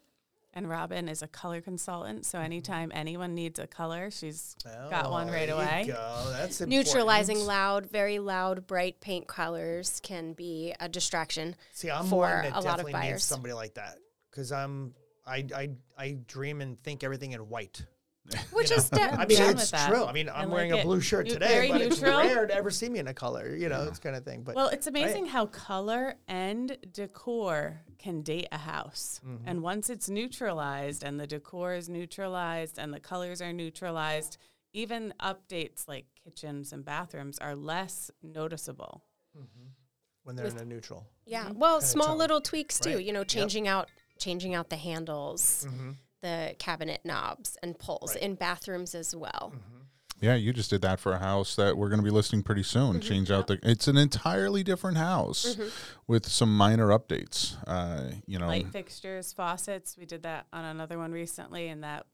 And 0.55 0.69
Robin 0.69 1.09
is 1.09 1.23
a 1.23 1.29
color 1.29 1.63
consultant, 1.63 2.27
so 2.27 2.39
anytime 2.39 2.93
anyone 2.95 3.35
needs 3.35 3.59
a 3.59 3.67
color, 3.67 4.11
she's 4.11 4.55
got 4.91 5.11
one 5.11 5.29
right 5.29 5.47
there 5.47 5.49
you 5.49 5.55
away. 5.55 5.85
go. 5.87 6.27
That's 6.31 6.61
Neutralizing 6.61 7.39
important. 7.39 7.49
loud, 7.49 7.87
very 7.91 8.19
loud, 8.19 8.67
bright 8.67 9.01
paint 9.01 9.27
colors 9.27 9.99
can 10.03 10.35
be 10.35 10.75
a 10.79 10.91
distraction. 10.91 11.57
See, 11.73 11.91
I'm 11.91 12.05
for 12.05 12.19
one 12.27 12.43
that 12.43 12.53
a 12.53 12.61
lot 12.61 12.81
of 12.81 12.87
definitely 12.87 12.93
needs 12.93 13.03
buyers. 13.03 13.25
somebody 13.25 13.55
like 13.55 13.75
that 13.75 13.97
because 14.31 14.53
I'm 14.53 14.95
I, 15.27 15.47
I 15.57 15.71
I 15.97 16.19
dream 16.27 16.61
and 16.61 16.79
think 16.83 17.03
everything 17.03 17.33
in 17.33 17.41
white. 17.49 17.87
Which 18.53 18.71
you 18.71 18.77
is 18.77 18.91
know? 18.93 18.99
de- 18.99 19.13
I 19.13 19.27
mean, 19.27 19.43
it's 19.43 19.71
true. 19.87 20.05
I 20.05 20.13
mean, 20.13 20.29
I 20.29 20.43
I'm 20.43 20.49
like 20.49 20.55
wearing 20.55 20.73
a 20.73 20.83
blue 20.83 21.01
shirt 21.01 21.29
today, 21.29 21.49
very 21.49 21.69
but 21.69 21.79
neutral. 21.81 21.91
it's 22.21 22.35
rare 22.35 22.47
to 22.47 22.55
ever 22.55 22.71
see 22.71 22.89
me 22.89 22.99
in 23.01 23.09
a 23.09 23.15
color. 23.15 23.55
You 23.57 23.69
know, 23.69 23.85
this 23.85 23.99
kind 23.99 24.15
of 24.15 24.25
thing. 24.25 24.43
But 24.43 24.55
Well, 24.55 24.69
it's 24.69 24.87
amazing 24.87 25.27
how 25.27 25.47
color 25.47 26.15
and 26.29 26.77
decor 26.93 27.81
can 27.99 28.23
date 28.23 28.49
a 28.53 28.59
house. 28.59 29.21
Mm-hmm. 29.27 29.49
And 29.49 29.63
once 29.63 29.91
it's 29.91 30.09
neutralized 30.09 31.03
and 31.03 31.19
the 31.19 31.27
decor 31.27 31.75
is 31.75 31.89
neutralized 31.89 32.79
and 32.79 32.95
the 32.95 33.01
colors 33.01 33.43
are 33.43 33.53
neutralized, 33.53 34.39
even 34.73 35.13
updates 35.21 35.89
like 35.89 36.07
kitchens 36.23 36.73
and 36.73 36.85
bathrooms 36.85 37.39
are 37.39 37.57
less 37.57 38.11
noticeable. 38.23 39.03
Mm-hmm. 39.37 39.69
when 40.25 40.37
they're 40.37 40.47
in 40.47 40.59
a 40.59 40.65
neutral. 40.65 41.07
Yeah. 41.27 41.45
Mm-hmm. 41.47 41.59
Well, 41.59 41.77
Kinda 41.79 41.87
small 41.87 42.07
tone. 42.09 42.19
little 42.19 42.41
tweaks 42.41 42.79
too. 42.79 42.97
Right. 42.97 43.05
You 43.05 43.13
know, 43.13 43.21
Yep. 43.21 43.29
changing 43.29 43.67
out 43.67 43.89
changing 44.19 44.55
out 44.55 44.69
the 44.71 44.77
handles, 44.77 45.67
mm-hmm. 45.69 45.91
The 46.23 46.57
cabinet 46.59 47.03
knobs 47.05 47.57
and 47.63 47.79
pulls 47.79 48.15
Right. 48.15 48.23
in 48.23 48.35
bathrooms 48.35 48.95
as 48.95 49.15
well. 49.15 49.53
Mm-hmm. 49.55 49.79
Yeah, 50.21 50.37
you 50.37 50.53
just 50.53 50.71
did 50.71 50.83
that 50.83 51.01
for 51.01 51.13
a 51.13 51.19
house 51.19 51.57
that 51.57 51.77
we're 51.77 51.89
going 51.89 51.99
to 51.99 52.05
be 52.05 52.11
listing 52.11 52.45
pretty 52.45 52.63
soon. 52.63 52.93
Mm-hmm. 52.93 53.01
Change 53.01 53.31
out 53.33 53.49
the. 53.49 53.59
It's 53.65 53.89
an 53.89 53.97
entirely 53.97 54.63
different 54.63 54.97
house 54.97 55.57
mm-hmm. 55.57 55.69
with 56.07 56.29
some 56.29 56.57
minor 56.57 56.89
updates. 56.89 57.57
Uh, 57.67 58.13
you 58.25 58.39
know, 58.39 58.47
Light 58.47 58.69
fixtures, 58.69 59.33
faucets, 59.33 59.99
we 59.99 60.07
did 60.07 60.23
that 60.23 60.47
on 60.53 60.65
another 60.65 60.97
one 60.97 61.11
recently 61.11 61.69
and 61.69 61.83
that 61.83 62.07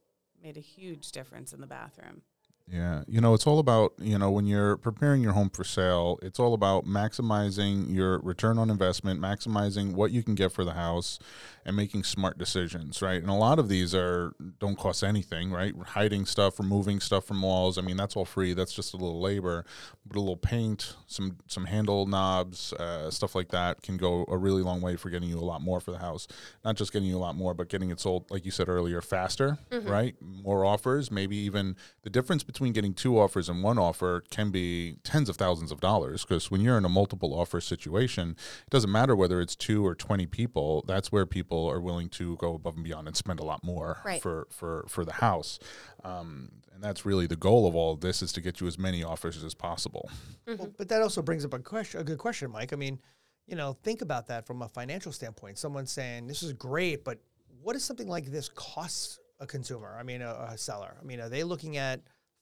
made 0.42 0.56
a 0.56 0.60
huge 0.60 1.12
difference 1.12 1.52
in 1.52 1.60
the 1.60 1.66
bathroom. 1.66 2.22
Yeah, 2.70 3.02
you 3.08 3.20
know, 3.20 3.32
it's 3.32 3.46
all 3.46 3.60
about, 3.60 3.94
you 3.98 4.18
know, 4.18 4.30
when 4.30 4.46
you're 4.46 4.76
preparing 4.76 5.22
your 5.22 5.32
home 5.32 5.48
for 5.48 5.64
sale, 5.64 6.18
it's 6.20 6.38
all 6.38 6.52
about 6.52 6.84
maximizing 6.84 7.94
your 7.94 8.18
return 8.18 8.58
on 8.58 8.68
investment, 8.68 9.20
maximizing 9.20 9.94
what 9.94 10.10
you 10.10 10.22
can 10.22 10.34
get 10.34 10.52
for 10.52 10.64
the 10.64 10.74
house 10.74 11.18
and 11.64 11.76
making 11.76 12.04
smart 12.04 12.36
decisions, 12.36 13.00
right? 13.00 13.20
And 13.20 13.30
a 13.30 13.34
lot 13.34 13.58
of 13.58 13.68
these 13.68 13.94
are 13.94 14.34
don't 14.58 14.76
cost 14.78 15.02
anything, 15.02 15.50
right? 15.50 15.74
Hiding 15.88 16.26
stuff, 16.26 16.58
removing 16.58 17.00
stuff 17.00 17.24
from 17.24 17.40
walls. 17.40 17.78
I 17.78 17.80
mean, 17.80 17.96
that's 17.96 18.16
all 18.16 18.26
free. 18.26 18.52
That's 18.52 18.72
just 18.72 18.92
a 18.92 18.96
little 18.98 19.20
labor, 19.20 19.64
but 20.06 20.16
a 20.16 20.20
little 20.20 20.36
paint, 20.36 20.94
some 21.06 21.38
some 21.46 21.66
handle 21.66 22.04
knobs, 22.06 22.74
uh, 22.74 23.10
stuff 23.10 23.34
like 23.34 23.48
that 23.48 23.80
can 23.80 23.96
go 23.96 24.26
a 24.28 24.36
really 24.36 24.62
long 24.62 24.82
way 24.82 24.96
for 24.96 25.08
getting 25.08 25.28
you 25.28 25.38
a 25.38 25.40
lot 25.40 25.62
more 25.62 25.80
for 25.80 25.90
the 25.90 25.98
house. 25.98 26.28
Not 26.64 26.76
just 26.76 26.92
getting 26.92 27.08
you 27.08 27.16
a 27.16 27.18
lot 27.18 27.34
more, 27.34 27.54
but 27.54 27.68
getting 27.68 27.90
it 27.90 28.00
sold, 28.00 28.30
like 28.30 28.44
you 28.44 28.50
said 28.50 28.68
earlier, 28.68 29.00
faster, 29.00 29.58
right? 29.90 30.14
More 30.20 30.64
offers, 30.66 31.10
maybe 31.10 31.36
even 31.36 31.76
the 32.02 32.10
difference 32.10 32.42
between 32.42 32.57
getting 32.66 32.92
two 32.94 33.18
offers 33.18 33.48
and 33.48 33.62
one 33.62 33.78
offer 33.78 34.22
can 34.30 34.50
be 34.50 34.96
tens 35.04 35.28
of 35.28 35.36
thousands 35.36 35.70
of 35.72 35.80
dollars. 35.80 36.24
Because 36.24 36.50
when 36.50 36.60
you're 36.60 36.76
in 36.76 36.84
a 36.84 36.88
multiple 36.88 37.32
offer 37.32 37.60
situation, 37.60 38.36
it 38.66 38.70
doesn't 38.70 38.90
matter 38.92 39.14
whether 39.16 39.40
it's 39.40 39.56
two 39.56 39.84
or 39.86 39.94
twenty 39.94 40.26
people. 40.26 40.84
That's 40.86 41.10
where 41.12 41.24
people 41.26 41.66
are 41.66 41.80
willing 41.80 42.08
to 42.10 42.36
go 42.36 42.54
above 42.54 42.74
and 42.74 42.84
beyond 42.84 43.06
and 43.06 43.16
spend 43.16 43.40
a 43.40 43.44
lot 43.44 43.64
more 43.64 44.00
Right. 44.04 44.20
for 44.20 44.46
for 44.50 44.84
for 44.88 45.04
the 45.04 45.14
house. 45.14 45.58
Um, 46.04 46.50
and 46.74 46.82
that's 46.82 47.04
really 47.06 47.26
the 47.26 47.36
goal 47.36 47.66
of 47.66 47.74
all 47.74 47.92
of 47.92 48.00
this 48.00 48.22
is 48.22 48.32
to 48.34 48.40
get 48.40 48.60
you 48.60 48.66
as 48.66 48.78
many 48.78 49.02
offers 49.02 49.42
as 49.42 49.54
possible. 49.54 50.10
Well, 50.46 50.72
but 50.76 50.88
that 50.88 51.02
also 51.02 51.22
brings 51.22 51.44
up 51.44 51.54
a 51.54 51.58
question, 51.58 52.00
a 52.00 52.04
good 52.04 52.18
question, 52.18 52.50
Mike. 52.50 52.72
I 52.72 52.76
mean, 52.76 53.00
you 53.46 53.56
know, 53.56 53.76
think 53.82 54.02
about 54.02 54.26
that 54.28 54.46
from 54.46 54.62
a 54.62 54.68
financial 54.68 55.10
standpoint. 55.12 55.58
Someone's 55.58 55.90
saying 55.90 56.26
this 56.26 56.42
is 56.42 56.52
great, 56.52 57.04
but 57.04 57.18
what 57.62 57.72
does 57.72 57.82
something 57.84 58.08
like 58.08 58.26
this 58.26 58.48
cost 58.48 59.18
a 59.40 59.46
consumer? 59.46 59.96
I 59.98 60.02
mean, 60.02 60.22
a, 60.22 60.48
a 60.50 60.58
seller. 60.58 60.96
I 61.00 61.04
mean, 61.04 61.20
are 61.20 61.28
they 61.28 61.42
looking 61.44 61.76
at 61.76 62.00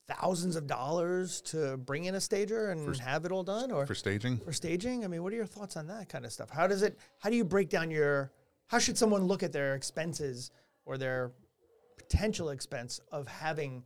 thousands 0.09 0.57
of 0.57 0.67
dollars 0.67 1.41
to 1.43 1.77
bring 1.79 2.05
in 2.05 2.15
a 2.15 2.21
stager 2.21 2.71
and 2.71 2.97
have 2.99 3.25
it 3.25 3.33
all 3.33 3.43
done, 3.43 3.71
or 3.71 3.87
For 3.87 3.95
staging, 3.95 4.39
for 4.39 4.53
staging? 4.53 5.05
I 5.05 5.09
mean, 5.09 5.23
what 5.23 5.33
are 5.33 5.37
your 5.37 5.47
thoughts 5.47 5.77
on 5.77 5.87
that 5.89 6.09
kind 6.09 6.25
of 6.25 6.33
stuff? 6.33 6.51
How 6.51 6.67
does 6.67 6.83
it? 6.83 6.99
How 7.19 7.31
do 7.31 7.37
you 7.37 7.45
break 7.45 7.69
down 7.69 7.91
your? 7.91 8.33
How 8.67 8.79
should 8.79 8.99
someone 8.99 9.25
look 9.25 9.43
at 9.43 9.53
their 9.53 9.75
expenses 9.75 10.51
or 10.85 10.99
their 10.99 11.33
potential 11.97 12.51
expense 12.51 13.01
of 13.13 13.29
having 13.29 13.85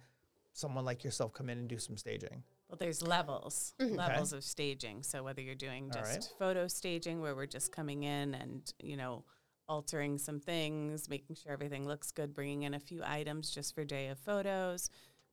someone 0.53 0.85
like 0.85 1.05
yourself 1.05 1.33
come 1.33 1.49
in 1.49 1.59
and 1.59 1.69
do 1.69 1.79
some 1.79 1.97
staging? 1.97 2.43
Well, 2.69 2.79
there's 2.79 3.03
levels, 3.03 3.75
mm-hmm. 3.81 3.97
levels 3.97 4.33
of 4.33 4.45
staging. 4.45 5.03
So 5.03 5.25
whether 5.25 5.41
you're 5.41 5.55
doing 5.57 5.91
just 5.93 6.13
right. 6.13 6.29
photo 6.39 6.69
staging, 6.69 7.21
where 7.21 7.35
we're 7.35 7.47
just 7.47 7.73
coming 7.73 8.05
in 8.05 8.35
and 8.35 8.73
you 8.81 8.97
know 8.97 9.25
altering 9.69 10.19
some 10.19 10.41
things, 10.41 11.09
making 11.09 11.37
sure 11.37 11.53
everything 11.53 11.87
looks 11.87 12.11
good, 12.11 12.35
bringing 12.35 12.63
in 12.63 12.75
a 12.75 12.81
few 12.81 13.03
items 13.05 13.51
just 13.51 13.75
for 13.75 13.85
day 13.85 14.09
of 14.09 14.19
photos. 14.19 14.91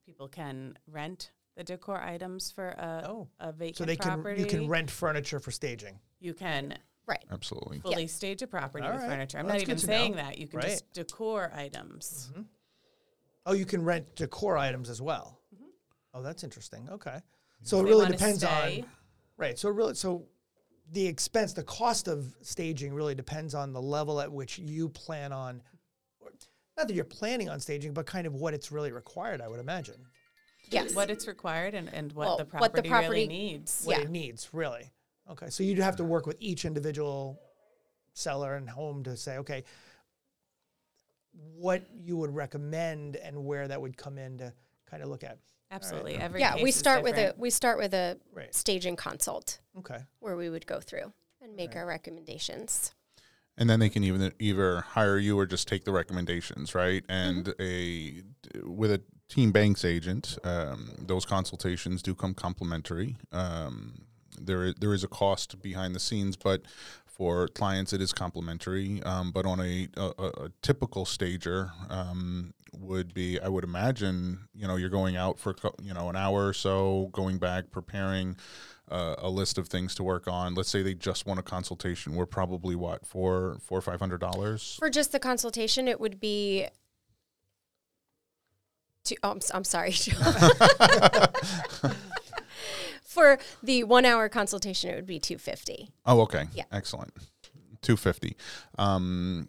People 0.08 0.30
can 0.30 0.78
rent 0.88 1.32
the 1.58 1.66
decor 1.66 2.00
items 2.02 2.50
for 2.50 2.70
a, 2.70 3.04
Oh. 3.10 3.28
a 3.42 3.52
vacant 3.52 3.76
So 3.76 3.84
they 3.84 3.98
can 3.98 4.14
property. 4.22 4.42
you 4.42 4.48
can 4.48 4.70
rent 4.70 4.90
furniture 4.90 5.40
for 5.42 5.52
staging. 5.52 6.00
You 6.20 6.34
can 6.34 6.78
Right. 7.06 7.26
absolutely. 7.30 7.82
fully 7.82 8.08
stage 8.08 8.42
a 8.42 8.48
property 8.48 8.86
All 8.86 8.94
with 8.94 9.02
right. 9.02 9.10
furniture. 9.10 9.38
I'm 9.38 9.46
Well, 9.48 9.56
not 9.56 9.62
even 9.62 9.78
saying 9.78 10.12
know. 10.12 10.18
that. 10.18 10.38
You 10.38 10.48
can 10.48 10.60
Right. 10.60 10.70
just 10.70 10.92
decor 10.94 11.52
items. 11.54 12.30
Mm-hmm. 12.32 12.42
Oh, 13.48 13.54
you 13.54 13.66
can 13.66 13.84
rent 13.84 14.16
decor 14.16 14.58
items 14.58 14.90
as 14.90 15.02
well. 15.02 15.42
Mm-hmm. 15.54 15.66
Oh, 16.14 16.22
that's 16.22 16.44
interesting. 16.46 16.90
Okay. 16.90 17.20
So 17.64 17.80
If 17.82 17.86
it 17.86 17.90
really 17.90 18.08
depends 18.08 18.40
stay. 18.40 18.82
on 18.84 18.90
right. 19.36 19.60
So 19.60 19.68
it 19.70 19.74
really 19.74 19.96
so 19.96 20.26
the 20.92 21.06
expense, 21.06 21.52
the 21.52 21.64
cost 21.64 22.08
of 22.08 22.34
staging 22.42 22.94
really 22.94 23.16
depends 23.16 23.54
on 23.54 23.74
the 23.74 23.82
level 23.82 24.22
at 24.22 24.32
which 24.32 24.58
you 24.58 24.88
plan 24.88 25.34
on 25.34 25.58
or 25.58 25.77
not 26.78 26.88
that 26.88 26.94
you're 26.94 27.04
planning 27.06 27.50
on 27.50 27.60
staging, 27.60 27.94
but 27.94 28.06
kind 28.06 28.28
of 28.28 28.36
what 28.36 28.54
it's 28.54 28.72
really 28.72 28.92
required, 28.92 29.42
I 29.42 29.48
would 29.48 29.60
imagine. 29.60 29.96
Yes. 30.70 30.94
what 30.94 31.10
it's 31.10 31.28
required 31.30 31.74
and, 31.74 31.88
and 31.94 32.12
what, 32.12 32.28
Well, 32.28 32.38
the 32.38 32.44
what 32.58 32.74
the 32.74 32.82
property 32.84 32.90
property- 32.90 33.10
really 33.10 33.28
needs. 33.28 33.84
What 33.86 33.98
Yeah. 33.98 34.04
it 34.04 34.10
needs, 34.10 34.50
really. 34.54 34.92
Okay. 35.32 35.50
So 35.50 35.64
you'd 35.64 35.78
have 35.80 35.96
to 35.96 36.04
work 36.04 36.26
with 36.28 36.36
each 36.42 36.66
individual 36.66 37.40
seller 38.14 38.56
and 38.56 38.70
home 38.70 39.02
to 39.04 39.16
say, 39.16 39.38
okay, 39.38 39.64
what 41.56 41.84
you 41.96 42.18
would 42.18 42.36
recommend 42.36 43.16
and 43.16 43.46
where 43.46 43.68
that 43.68 43.82
would 43.82 43.96
come 43.96 44.18
in 44.18 44.38
to 44.40 44.54
kind 44.90 45.02
of 45.02 45.08
look 45.10 45.24
at. 45.24 45.38
Absolutely. 45.72 46.16
Every 46.16 46.42
yeah, 46.42 46.54
case 46.56 46.64
we 46.64 46.70
is 46.70 46.76
start 46.76 47.02
with 47.04 47.18
a 47.18 47.34
we 47.38 47.50
start 47.50 47.78
with 47.78 47.94
a 47.94 48.18
Right. 48.34 48.54
staging 48.54 48.96
consult 48.98 49.60
Okay. 49.78 50.00
where 50.20 50.36
we 50.36 50.50
would 50.50 50.66
go 50.68 50.80
through 50.82 51.14
and 51.42 51.56
make 51.56 51.76
our 51.78 51.86
recommendations. 51.86 52.94
And 53.58 53.70
then 53.70 53.80
they 53.80 53.90
can 53.90 54.04
even 54.04 54.32
either 54.40 54.82
hire 54.82 55.18
you 55.18 55.38
or 55.40 55.46
just 55.46 55.68
take 55.68 55.84
the 55.84 55.92
recommendations, 55.92 56.76
right? 56.76 57.04
And 57.10 57.54
a 57.60 58.22
with 58.64 58.92
a 58.92 59.02
team 59.30 59.52
banx 59.52 59.84
agent, 59.84 60.38
um, 60.44 60.92
those 61.00 61.26
consultations 61.26 62.02
do 62.02 62.14
come 62.14 62.34
complimentary. 62.34 63.18
Um, 63.32 64.06
there 64.40 64.66
is, 64.66 64.76
there 64.80 64.94
is 64.94 65.04
a 65.04 65.08
cost 65.08 65.62
behind 65.62 65.96
the 65.96 66.00
scenes, 66.00 66.36
but 66.36 66.62
for 67.06 67.48
clients 67.48 67.94
it 67.94 68.02
is 68.02 68.14
complimentary. 68.14 69.02
Um, 69.04 69.32
but 69.32 69.46
on 69.46 69.60
a, 69.60 69.88
a, 69.98 70.12
a 70.20 70.28
a 70.46 70.50
typical 70.62 71.06
stager 71.06 71.72
um, 71.90 72.54
would 72.80 73.14
be, 73.14 73.40
I 73.40 73.48
would 73.48 73.64
imagine, 73.64 74.48
you 74.54 74.68
know, 74.68 74.76
you're 74.76 74.90
going 74.90 75.16
out 75.16 75.40
for 75.40 75.56
you 75.82 75.94
know 75.94 76.10
an 76.10 76.16
hour 76.16 76.48
or 76.48 76.54
so, 76.54 77.10
going 77.12 77.40
back, 77.40 77.72
preparing 77.72 78.38
uh, 78.90 79.16
a 79.18 79.30
list 79.30 79.58
of 79.58 79.68
things 79.68 79.96
to 79.96 80.04
work 80.04 80.28
on. 80.28 80.54
Let's 80.56 80.70
say 80.70 80.82
they 80.82 80.94
just 80.94 81.26
want 81.26 81.40
a 81.40 81.44
consultation. 81.44 82.16
We're 82.16 82.26
probably 82.26 82.76
what 82.76 83.06
four, 83.06 83.58
four 83.62 83.78
or 83.78 83.82
five 83.82 84.00
hundred 84.00 84.20
dollars. 84.22 84.78
For 84.80 84.90
just 84.90 85.12
the 85.12 85.20
consultation, 85.20 85.88
it 85.88 86.00
would 86.00 86.20
be. 86.20 86.68
Two, 89.04 89.16
oh, 89.24 89.32
I'm, 89.32 89.40
I'm 89.54 89.64
sorry. 89.64 89.92
For 93.04 93.40
the 93.64 93.84
one 93.84 94.06
hour 94.06 94.30
consultation, 94.30 94.92
it 94.92 94.96
would 94.96 95.08
be 95.08 95.20
250 95.20 95.90
Oh, 96.06 96.22
okay. 96.22 96.46
Yeah. 96.54 96.66
Excellent. 96.72 97.14
Two 97.82 97.98
fifty. 97.98 98.36
Um, 98.78 99.48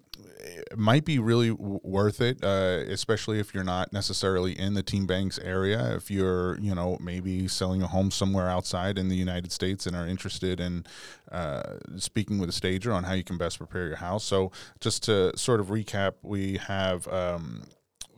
it 0.70 0.78
might 0.78 1.04
be 1.04 1.18
really 1.18 1.50
w- 1.50 1.80
worth 1.82 2.20
it, 2.20 2.42
uh, 2.42 2.84
especially 2.88 3.38
if 3.38 3.54
you're 3.54 3.64
not 3.64 3.92
necessarily 3.92 4.58
in 4.58 4.74
the 4.74 4.82
Team 4.82 5.06
Banx 5.06 5.38
area. 5.44 5.94
If 5.94 6.10
you're, 6.10 6.58
you 6.58 6.74
know, 6.74 6.96
maybe 7.00 7.48
selling 7.48 7.82
a 7.82 7.86
home 7.86 8.10
somewhere 8.10 8.48
outside 8.48 8.98
in 8.98 9.08
the 9.08 9.16
United 9.16 9.52
States 9.52 9.86
and 9.86 9.94
are 9.94 10.06
interested 10.06 10.60
in 10.60 10.84
uh, 11.30 11.76
speaking 11.96 12.38
with 12.38 12.48
a 12.48 12.52
stager 12.52 12.92
on 12.92 13.04
how 13.04 13.12
you 13.12 13.24
can 13.24 13.38
best 13.38 13.58
prepare 13.58 13.86
your 13.86 13.96
house. 13.96 14.24
So, 14.24 14.50
just 14.80 15.02
to 15.04 15.36
sort 15.36 15.60
of 15.60 15.68
recap, 15.68 16.14
we 16.22 16.58
have. 16.58 17.06
Um, 17.08 17.64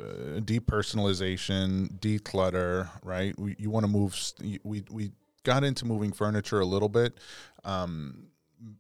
uh, 0.01 0.41
depersonalization, 0.41 1.99
declutter, 2.01 2.89
right? 3.03 3.39
We, 3.39 3.55
you 3.59 3.69
want 3.69 3.85
to 3.85 3.93
move. 3.93 4.15
st- 4.17 4.65
We 4.65 4.83
we 4.91 5.11
got 5.45 5.63
into 5.63 5.85
moving 5.85 6.13
furniture 6.13 6.61
a 6.61 6.65
little 6.65 6.89
bit, 6.89 7.19
um, 7.65 8.29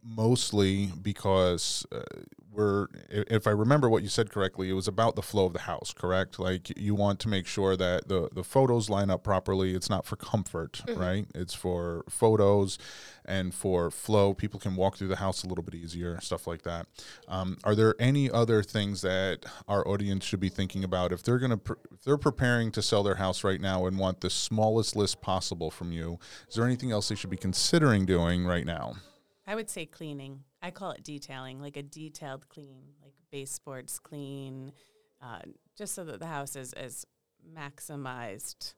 mostly 0.02 0.86
because 1.02 1.86
uh, 1.92 2.00
we're. 2.52 2.88
If 3.08 3.46
I 3.46 3.50
remember 3.50 3.88
what 3.88 4.02
you 4.02 4.08
said 4.08 4.30
correctly, 4.30 4.70
it 4.70 4.74
was 4.74 4.88
about 4.88 5.16
the 5.16 5.22
flow 5.22 5.46
of 5.46 5.52
the 5.52 5.60
house. 5.60 5.92
Correct? 5.96 6.38
Like 6.38 6.76
you 6.78 6.94
want 6.94 7.20
to 7.20 7.28
make 7.28 7.46
sure 7.46 7.76
that 7.76 8.08
the 8.08 8.28
the 8.32 8.44
photos 8.44 8.90
line 8.90 9.10
up 9.10 9.22
properly. 9.22 9.74
It's 9.74 9.90
not 9.90 10.04
for 10.06 10.16
comfort, 10.16 10.82
right? 10.88 11.26
It's 11.34 11.54
for 11.54 12.04
photos 12.08 12.78
and 13.24 13.54
for 13.54 13.90
flow. 13.90 14.34
People 14.34 14.58
can 14.58 14.74
walk 14.76 14.96
through 14.96 15.08
the 15.08 15.16
house 15.16 15.44
a 15.44 15.46
little 15.46 15.62
bit 15.64 15.74
easier, 15.74 16.20
stuff 16.20 16.46
like 16.46 16.62
that. 16.62 16.86
Um, 17.28 17.58
are 17.64 17.74
there 17.74 17.94
any 17.98 18.30
other 18.30 18.62
things 18.62 19.02
that 19.02 19.44
our 19.68 19.86
audience 19.86 20.24
should 20.24 20.40
be 20.40 20.48
thinking 20.48 20.84
about 20.84 21.12
if 21.12 21.22
they're 21.22 21.38
going 21.38 21.50
to 21.50 21.56
pre- 21.56 21.76
if 21.92 22.02
they're 22.04 22.16
preparing 22.16 22.72
to 22.72 22.82
sell 22.82 23.02
their 23.02 23.16
house 23.16 23.44
right 23.44 23.60
now 23.60 23.86
and 23.86 23.98
want 23.98 24.20
the 24.20 24.30
smallest 24.30 24.96
list 24.96 25.20
possible 25.20 25.70
from 25.70 25.92
you? 25.92 26.18
Is 26.48 26.56
there 26.56 26.64
anything 26.64 26.90
else 26.90 27.08
they 27.08 27.14
should 27.14 27.30
be 27.30 27.36
considering 27.36 28.06
doing 28.06 28.44
right 28.44 28.66
now? 28.66 28.94
I 29.50 29.56
would 29.56 29.68
say 29.68 29.84
cleaning. 29.84 30.44
I 30.62 30.70
call 30.70 30.92
it 30.92 31.02
detailing, 31.02 31.60
like 31.60 31.76
a 31.76 31.82
detailed 31.82 32.48
clean, 32.48 32.84
like 33.02 33.14
baseboards 33.32 33.98
clean, 33.98 34.70
uh, 35.20 35.40
just 35.76 35.92
so 35.96 36.04
that 36.04 36.20
the 36.20 36.26
house 36.26 36.54
is 36.54 36.72
as 36.74 37.04
maximized. 37.56 38.74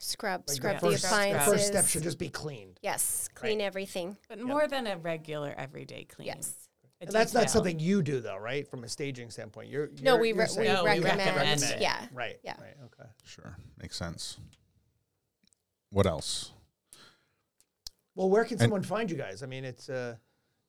Scrub, 0.00 0.42
Like 0.48 0.56
scrub 0.56 0.80
the 0.80 0.86
the 0.86 0.92
first, 0.94 1.02
the 1.02 1.08
appliances. 1.08 1.52
first 1.52 1.66
step 1.68 1.86
should 1.86 2.02
just 2.02 2.18
be 2.18 2.28
cleaned. 2.28 2.80
yes, 2.82 3.28
clean 3.34 3.60
everything. 3.60 4.16
But 4.28 4.40
more 4.40 4.66
than 4.66 4.88
a 4.88 4.96
regular 4.98 5.54
everyday 5.56 6.04
clean. 6.04 6.26
Yes. 6.26 6.68
And 7.00 7.08
that's 7.10 7.32
not 7.32 7.48
something 7.48 7.78
you 7.78 8.02
do 8.02 8.20
though, 8.20 8.36
right? 8.36 8.66
From 8.68 8.82
a 8.82 8.88
staging 8.88 9.30
standpoint, 9.30 9.68
you're, 9.70 9.88
No, 10.02 10.14
you're- 10.14 10.20
we 10.22 10.28
you're 10.30 10.36
re- 10.38 10.46
saying- 10.48 10.68
we 10.68 10.74
No, 10.74 10.82
we 10.82 10.88
recommend. 10.90 11.36
recommend. 11.36 11.80
Yeah. 11.80 12.04
Right. 12.12 12.36
Yeah. 12.42 12.60
Right. 12.60 12.74
Okay. 12.86 13.08
Sure, 13.24 13.56
makes 13.80 13.96
sense. 13.96 14.38
What 15.90 16.06
else? 16.06 16.52
Well, 18.16 18.28
where 18.28 18.44
can 18.44 18.58
someone 18.58 18.82
find 18.82 19.08
you 19.08 19.16
guys? 19.16 19.44
I 19.44 19.46
mean, 19.46 19.64
it's 19.64 19.88
uh, 19.88 20.16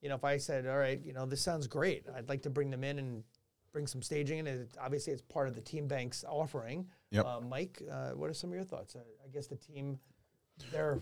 you 0.02 0.10
know, 0.10 0.16
if 0.16 0.24
I 0.24 0.38
said, 0.38 0.68
all 0.68 0.78
right, 0.78 1.02
you 1.04 1.14
know, 1.14 1.26
this 1.26 1.42
sounds 1.42 1.66
great, 1.66 2.06
I'd 2.16 2.30
like 2.30 2.44
to 2.44 2.50
bring 2.52 2.70
them 2.70 2.84
in 2.84 3.00
and 3.00 3.24
bring 3.72 3.88
some 3.88 4.02
staging 4.02 4.40
in. 4.40 4.48
It, 4.48 4.78
obviously, 4.80 5.14
it's 5.14 5.22
part 5.22 5.48
of 5.48 5.56
the 5.56 5.62
Team 5.62 5.88
Banx 5.88 6.24
offering. 6.26 6.88
Yep. 7.12 7.26
Uh, 7.26 7.40
Mike, 7.42 7.82
uh, 7.92 8.12
what 8.12 8.30
are 8.30 8.34
some 8.34 8.52
of 8.52 8.56
your 8.56 8.64
thoughts? 8.64 8.96
Uh, 8.96 9.00
I 9.24 9.30
guess 9.30 9.48
the 9.48 9.56
team, 9.56 9.98
they're 10.72 11.00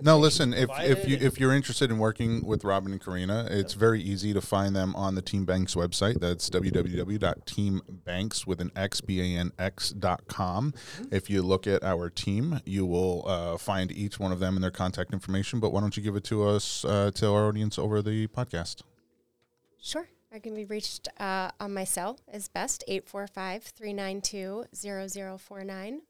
No, 0.00 0.18
listen. 0.18 0.54
If 0.54 0.70
if 0.80 1.06
you 1.06 1.18
if 1.20 1.38
you're 1.38 1.52
interested 1.52 1.90
in 1.90 1.98
working 1.98 2.46
with 2.46 2.64
Robin 2.64 2.92
and 2.92 3.00
Karina, 3.00 3.46
it's 3.50 3.74
very 3.74 4.00
easy 4.00 4.32
to 4.32 4.40
find 4.40 4.74
them 4.74 4.96
on 4.96 5.14
the 5.14 5.22
Team 5.22 5.44
Banx 5.44 5.76
website. 5.76 6.18
That's 6.18 6.48
www.teambanx 6.48 8.46
with 8.46 8.60
an 8.60 8.70
x 8.74 9.02
b 9.02 9.20
a 9.20 9.38
n 9.38 9.52
x 9.58 9.90
dot 9.90 10.26
com. 10.28 10.72
Mm-hmm. 10.72 11.14
If 11.14 11.28
you 11.28 11.42
look 11.42 11.66
at 11.66 11.84
our 11.84 12.08
team, 12.08 12.60
you 12.64 12.86
will 12.86 13.28
uh, 13.28 13.58
find 13.58 13.92
each 13.92 14.18
one 14.18 14.32
of 14.32 14.40
them 14.40 14.54
and 14.56 14.64
their 14.64 14.70
contact 14.70 15.12
information. 15.12 15.60
But 15.60 15.72
why 15.72 15.80
don't 15.80 15.94
you 15.96 16.02
give 16.02 16.16
it 16.16 16.24
to 16.24 16.44
us 16.44 16.86
uh, 16.86 17.10
to 17.16 17.28
our 17.28 17.48
audience 17.48 17.78
over 17.78 18.00
the 18.00 18.28
podcast? 18.28 18.80
Sure. 19.80 20.08
I 20.34 20.38
can 20.38 20.54
be 20.54 20.64
reached 20.64 21.08
uh, 21.20 21.50
on 21.60 21.74
my 21.74 21.84
cell 21.84 22.18
is 22.32 22.48
best 22.48 22.82
845 22.88 23.64
392 23.64 24.64
0049. 24.74 26.00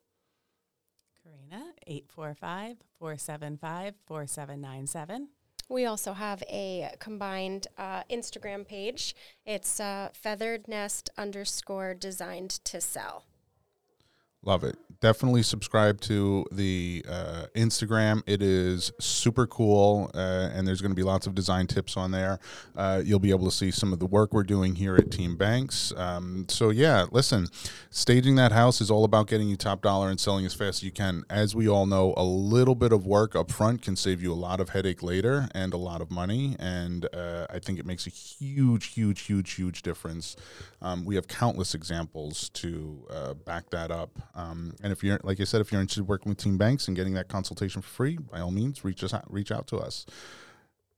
Karina, 1.33 1.73
845 1.87 2.77
475 2.99 3.95
4797. 4.07 5.29
We 5.69 5.87
also 5.87 6.13
have 6.13 6.43
a 6.51 6.91
combined 6.99 7.69
uh, 7.79 8.03
Instagram 8.11 8.67
page. 8.67 9.15
It's 9.47 9.81
uh, 9.81 10.11
feathered 10.13 10.69
nest 10.69 11.09
underscore 11.17 11.95
designed 11.95 12.51
to 12.65 12.81
sell. 12.81 13.25
Love 14.43 14.65
it. 14.65 14.77
Definitely 15.03 15.43
subscribe 15.43 16.01
to 16.03 16.47
the 16.53 17.05
uh, 17.09 17.47
Instagram. 17.57 18.23
It 18.25 18.41
is 18.41 18.93
super 19.01 19.49
cool, 19.49 20.09
uh, 20.15 20.51
and 20.55 20.65
there's 20.65 20.81
going 20.81 20.93
to 20.93 20.97
be 20.97 21.03
lots 21.03 21.27
of 21.27 21.35
design 21.35 21.67
tips 21.67 21.97
on 21.97 22.13
there. 22.13 22.39
Uh, 22.77 23.03
you'll 23.05 23.19
be 23.19 23.31
able 23.31 23.47
to 23.47 23.51
see 23.51 23.73
some 23.73 23.93
of 23.93 23.99
the 23.99 24.07
work 24.07 24.33
we're 24.33 24.45
doing 24.45 24.77
here 24.77 24.95
at 24.95 25.11
Team 25.11 25.37
Banx. 25.37 25.99
Um, 25.99 26.47
so, 26.49 26.71
yeah, 26.71 27.07
listen, 27.11 27.49
staging 27.91 28.37
that 28.37 28.53
house 28.53 28.81
is 28.81 28.93
all 28.93 29.05
about 29.05 29.27
getting 29.27 29.49
you 29.49 29.57
top 29.57 29.83
dollar 29.83 30.09
and 30.09 30.21
selling 30.21 30.47
as 30.47 30.55
fast 30.55 30.79
as 30.79 30.83
you 30.85 30.93
can. 30.93 31.25
As 31.29 31.53
we 31.53 31.69
all 31.69 31.87
know, 31.87 32.15
a 32.17 32.23
little 32.23 32.77
bit 32.77 32.93
of 32.93 33.05
work 33.05 33.35
up 33.35 33.51
front 33.51 33.83
can 33.83 33.97
save 33.97 34.23
you 34.23 34.33
a 34.33 34.39
lot 34.39 34.61
of 34.61 34.69
headache 34.69 35.03
later 35.03 35.49
and 35.53 35.75
a 35.75 35.79
lot 35.79 36.01
of 36.01 36.13
money. 36.13 36.55
And 36.61 37.13
uh, 37.13 37.49
I 37.51 37.59
think 37.59 37.81
it 37.81 37.87
makes 37.87 38.07
a 38.07 38.11
huge, 38.11 38.95
huge, 38.95 39.23
huge, 39.23 39.51
huge 39.55 39.83
difference. 39.83 40.37
Um, 40.81 41.05
we 41.05 41.17
have 41.17 41.27
countless 41.27 41.75
examples 41.75 42.51
to 42.51 43.05
uh, 43.11 43.35
back 43.35 43.69
that 43.71 43.91
up. 43.91 44.17
Um, 44.37 44.75
and 44.81 44.92
if 44.93 45.03
you're, 45.03 45.19
like 45.25 45.41
I 45.41 45.45
said, 45.45 45.61
if 45.61 45.73
you're 45.73 45.81
interested 45.81 46.01
in 46.03 46.07
working 46.07 46.31
with 46.31 46.39
Team 46.39 46.59
Banx 46.59 46.87
and 46.87 46.97
getting 46.97 47.15
that 47.15 47.29
consultation 47.29 47.83
for 47.83 47.89
free, 47.89 48.17
by 48.19 48.41
all 48.41 48.51
means, 48.51 48.85
reach 48.85 49.03
us 49.03 49.13
reach 49.29 49.51
out 49.51 49.67
to 49.69 49.79
us. 49.79 50.07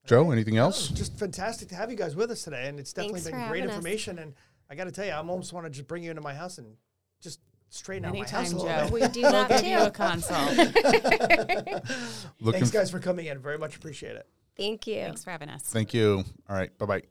Joe, 0.06 0.30
anything 0.32 0.58
else? 0.58 0.90
it's 0.90 0.98
just 0.98 1.18
fantastic 1.18 1.68
to 1.68 1.74
have 1.76 1.90
you 1.90 1.96
guys 1.96 2.14
with 2.14 2.30
us 2.30 2.42
today, 2.44 2.68
and 2.68 2.78
it's 2.78 2.92
definitely 2.92 3.20
Thanks 3.20 3.38
been 3.38 3.48
great 3.48 3.60
having 3.60 3.70
us. 3.70 3.76
information. 3.76 4.18
And 4.18 4.34
I 4.68 4.74
got 4.74 4.84
to 4.84 4.92
tell 4.92 5.06
you, 5.06 5.12
I 5.12 5.16
almost 5.16 5.52
want 5.54 5.64
to 5.64 5.70
just 5.70 5.88
bring 5.88 6.02
you 6.02 6.10
into 6.10 6.20
my 6.22 6.34
house 6.34 6.58
and 6.58 6.76
just 7.22 7.40
straighten 7.70 8.04
out 8.04 8.12
my 8.12 8.18
Anytime, 8.18 8.44
house 8.44 8.52
a 8.52 8.56
little 8.56 8.70
Joe. 8.70 8.82
bit. 8.84 8.92
We 8.92 9.08
do 9.14 9.22
that 9.22 9.48
give 9.48 9.64
you 9.64 9.78
a 9.80 9.84
too. 9.86 9.90
consult. 9.92 10.50
Thanks, 12.52 12.70
guys, 12.70 12.90
for 12.90 12.98
coming 12.98 13.26
in. 13.26 13.38
Very 13.38 13.56
much 13.58 13.76
appreciate 13.76 14.16
it. 14.16 14.26
Thank 14.56 14.86
you. 14.86 15.00
Thanks 15.00 15.24
for 15.24 15.30
having 15.30 15.48
us. 15.48 15.62
Thank 15.62 15.94
you. 15.94 16.22
All 16.48 16.56
right. 16.56 16.76
Bye 16.78 16.86
bye. 16.86 17.02